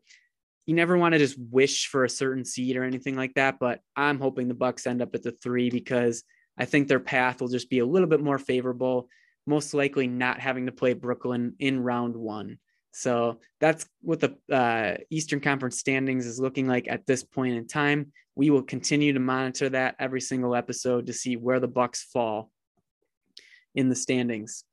[0.65, 3.59] you never want to just wish for a certain seed or anything like that.
[3.59, 6.23] But I'm hoping the Bucks end up at the three because
[6.57, 9.09] I think their path will just be a little bit more favorable.
[9.45, 12.57] Most likely not having to play Brooklyn in round one.
[12.97, 17.67] So that's what the uh, Eastern Conference standings is looking like at this point in
[17.67, 18.11] time.
[18.33, 22.49] We will continue to monitor that every single episode to see where the Bucks fall
[23.75, 24.63] in the standings.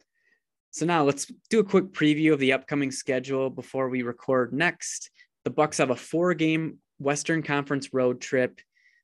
[0.70, 5.10] So now let's do a quick preview of the upcoming schedule before we record next.
[5.44, 8.58] The Bucks have a four-game Western Conference road trip,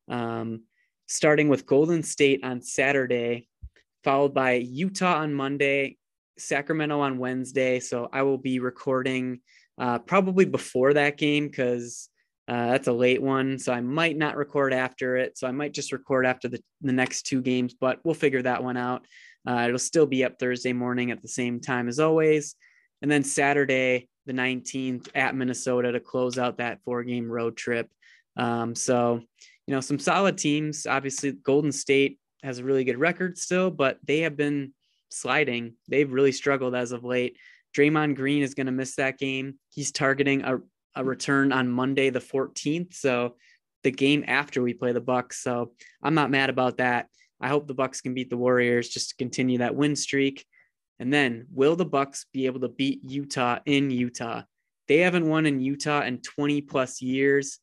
[0.08, 0.62] um,
[1.08, 3.48] starting with Golden State on Saturday,
[4.02, 5.98] followed by Utah on Monday,
[6.40, 7.80] Sacramento on Wednesday.
[7.80, 9.40] So I will be recording
[9.78, 12.08] uh, probably before that game because
[12.48, 13.58] uh, that's a late one.
[13.58, 15.38] So I might not record after it.
[15.38, 18.62] So I might just record after the, the next two games, but we'll figure that
[18.62, 19.06] one out.
[19.46, 22.56] Uh, it'll still be up Thursday morning at the same time as always.
[23.02, 27.88] And then Saturday, the 19th at Minnesota to close out that four game road trip.
[28.36, 29.20] Um, so,
[29.66, 30.86] you know, some solid teams.
[30.86, 34.72] Obviously, Golden State has a really good record still, but they have been
[35.10, 35.74] sliding.
[35.88, 37.36] They've really struggled as of late.
[37.76, 39.54] Draymond Green is going to miss that game.
[39.68, 40.58] He's targeting a,
[40.94, 42.94] a return on Monday, the 14th.
[42.94, 43.36] So
[43.82, 45.42] the game after we play the Bucks.
[45.42, 47.06] So I'm not mad about that.
[47.40, 50.44] I hope the Bucks can beat the Warriors just to continue that win streak.
[50.98, 54.42] And then will the Bucks be able to beat Utah in Utah?
[54.88, 57.58] They haven't won in Utah in 20 plus years.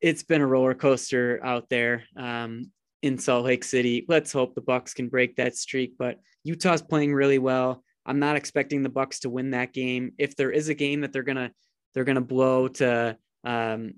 [0.00, 2.04] It's been a roller coaster out there.
[2.16, 2.72] Um,
[3.06, 4.04] in Salt Lake City.
[4.08, 7.84] Let's hope the Bucks can break that streak, but Utah's playing really well.
[8.04, 10.12] I'm not expecting the Bucks to win that game.
[10.18, 11.52] If there is a game that they're gonna
[11.94, 13.94] they're gonna blow to um,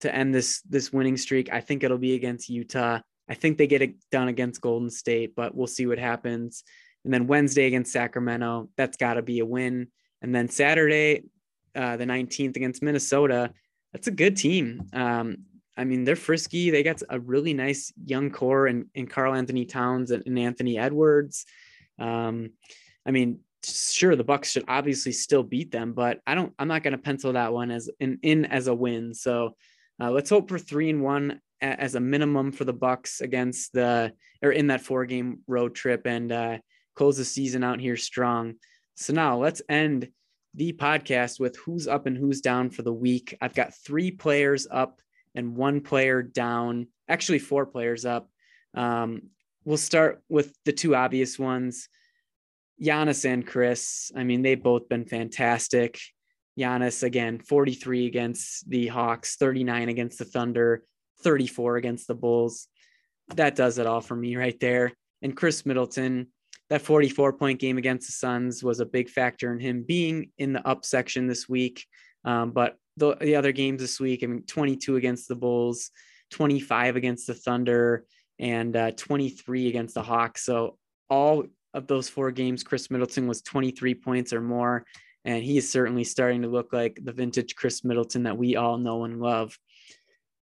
[0.00, 3.00] to end this this winning streak, I think it'll be against Utah.
[3.28, 6.64] I think they get it done against Golden State, but we'll see what happens.
[7.04, 9.88] And then Wednesday against Sacramento, that's got to be a win.
[10.20, 11.24] And then Saturday,
[11.74, 13.52] uh, the 19th against Minnesota,
[13.92, 14.82] that's a good team.
[14.92, 15.44] Um,
[15.76, 16.70] I mean, they're frisky.
[16.70, 21.46] They got a really nice young core in, in Karl-Anthony Towns and, and Anthony Edwards.
[21.98, 22.50] Um,
[23.06, 26.52] I mean, sure, the Bucks should obviously still beat them, but I don't.
[26.58, 29.14] I'm not going to pencil that one as in, in as a win.
[29.14, 29.56] So
[30.00, 34.12] uh, let's hope for three and one as a minimum for the Bucks against the
[34.42, 36.58] or in that four game road trip and uh,
[36.94, 38.54] close the season out here strong.
[38.94, 40.08] So now let's end
[40.54, 43.36] the podcast with who's up and who's down for the week.
[43.40, 45.00] I've got three players up
[45.34, 48.28] and one player down, actually, four players up.
[48.74, 49.22] Um,
[49.64, 51.88] we'll start with the two obvious ones
[52.80, 56.00] Giannis and Khris, I mean, they've both been fantastic.
[56.58, 60.84] Giannis, again, 43 against the Hawks, 39 against the Thunder,
[61.22, 62.68] 34 against the Bulls.
[63.34, 64.92] That does it all for me right there.
[65.22, 66.28] And Khris Middleton,
[66.70, 70.54] that 44 point game against the Suns was a big factor in him being in
[70.54, 71.84] the up section this week.
[72.24, 74.22] Um, but the, the other games this week.
[74.22, 75.90] I mean, 22 against the Bulls,
[76.30, 78.04] 25 against the Thunder,
[78.38, 80.44] and uh, 23 against the Hawks.
[80.44, 80.78] So
[81.08, 81.44] all
[81.74, 84.84] of those four games, Khris Middleton was 23 points or more.
[85.24, 88.78] And he is certainly starting to look like the vintage Khris Middleton that we all
[88.78, 89.58] know and love.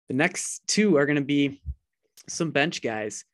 [0.10, 1.62] The next two are going to be
[2.30, 3.26] some bench guys.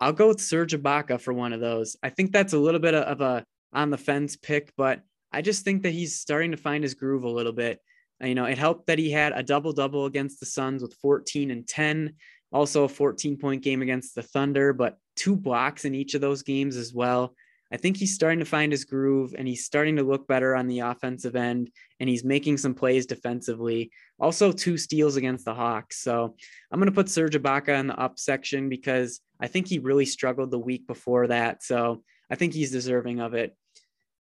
[0.00, 1.96] I'll go with Serge Ibaka for one of those.
[2.02, 5.00] I think that's a little bit of a on the fence pick, but
[5.32, 7.80] I just think that he's starting to find his groove a little bit.
[8.22, 10.94] Uh, you know, it helped that he had a double double against the Suns with
[10.94, 12.14] 14 and 10
[12.52, 16.42] Also, a 14 point game against the Thunder, but two blocks in each of those
[16.42, 17.34] games as well.
[17.72, 20.68] I think he's starting to find his groove and he's starting to look better on
[20.68, 23.90] the offensive end and he's making some plays defensively.
[24.20, 26.00] Also, two steals against the Hawks.
[26.00, 26.36] So
[26.70, 30.06] I'm going to put Serge Ibaka in the up section because I think he really
[30.06, 31.64] struggled the week before that.
[31.64, 33.56] So I think he's deserving of it.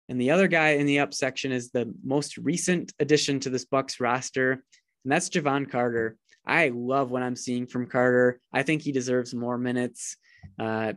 [0.08, 3.64] And the other guy in the up section is the most recent addition to this
[3.64, 6.16] Bucks roster, and that's Jevon Carter.
[6.46, 8.40] I love what I'm seeing from Carter.
[8.52, 10.16] I think he deserves more minutes.
[10.58, 10.92] Uh,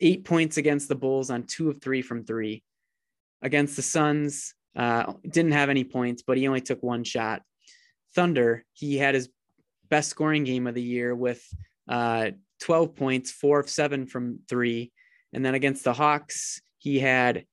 [0.00, 2.62] eight points against the Bulls on two of three from three.
[3.40, 7.42] Against the Suns, uh, didn't have any points, but he only took one shot.
[8.14, 9.28] Thunder, he had his
[9.88, 11.42] best scoring game of the year with
[11.88, 14.92] uh, 12 points, four of seven from three.
[15.32, 17.44] And then against the Hawks, he had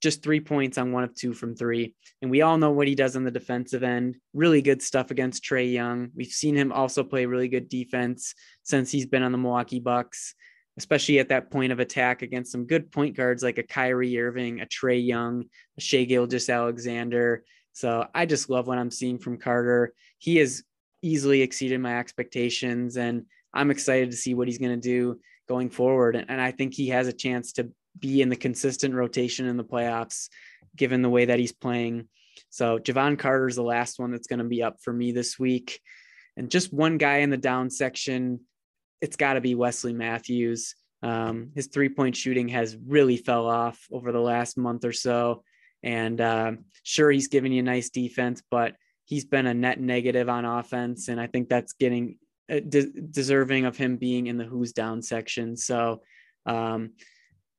[0.00, 1.94] just three points on one of two from three.
[2.22, 4.16] And we all know what he does on the defensive end.
[4.32, 6.10] Really good stuff against Trae Young.
[6.14, 10.34] We've seen him also play really good defense since he's been on the Milwaukee Bucks,
[10.76, 14.60] especially at that point of attack against some good point guards like a Kyrie Irving,
[14.60, 15.44] a Trae Young,
[15.76, 17.42] a Shai Gilgeous-Alexander.
[17.72, 19.94] So I just love what I'm seeing from Carter.
[20.18, 20.62] He has
[21.02, 25.70] easily exceeded my expectations, and I'm excited to see what he's going to do going
[25.70, 26.24] forward.
[26.28, 27.70] And I think he has a chance to
[28.00, 30.28] be in the consistent rotation in the playoffs,
[30.76, 32.08] given the way that he's playing.
[32.50, 35.38] So Jevon Carter is the last one that's going to be up for me this
[35.38, 35.80] week.
[36.36, 38.40] And just one guy in the down section,
[39.00, 40.74] it's got to be Wesley Matthews.
[41.02, 45.42] Um, his three point shooting has really fell off over the last month or so.
[45.82, 48.74] And uh, sure, he's giving you nice defense, but
[49.04, 51.08] he's been a net negative on offense.
[51.08, 52.18] And I think that's getting
[52.50, 55.56] uh, de- deserving of him being in the who's down section.
[55.56, 56.02] So,
[56.46, 56.92] um,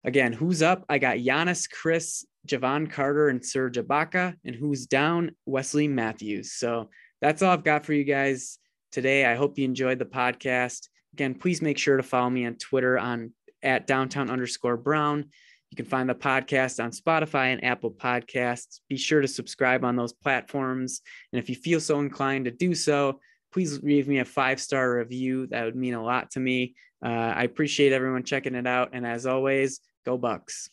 [0.04, 0.86] Again, who's up?
[0.88, 4.36] I got Giannis, Khris, Jevon Carter, and Serge Ibaka.
[4.46, 5.32] And who's down?
[5.46, 6.54] Wesley Matthews.
[6.54, 6.90] So
[7.22, 8.60] that's all I've got for you guys
[8.92, 9.26] today.
[9.26, 10.88] I hope you enjoyed the podcast.
[11.14, 15.26] Again, please make sure to follow me on Twitter on at downtown underscore brown.
[15.70, 18.80] You can find the podcast on Spotify and Apple Podcasts.
[18.88, 21.02] Be sure to subscribe on those platforms.
[21.32, 23.20] And if you feel so inclined to do so,
[23.52, 25.48] please leave me a five star review.
[25.48, 26.76] That would mean a lot to me.
[27.04, 28.90] Uh, I appreciate everyone checking it out.
[28.94, 30.70] And as always, Go Bucks.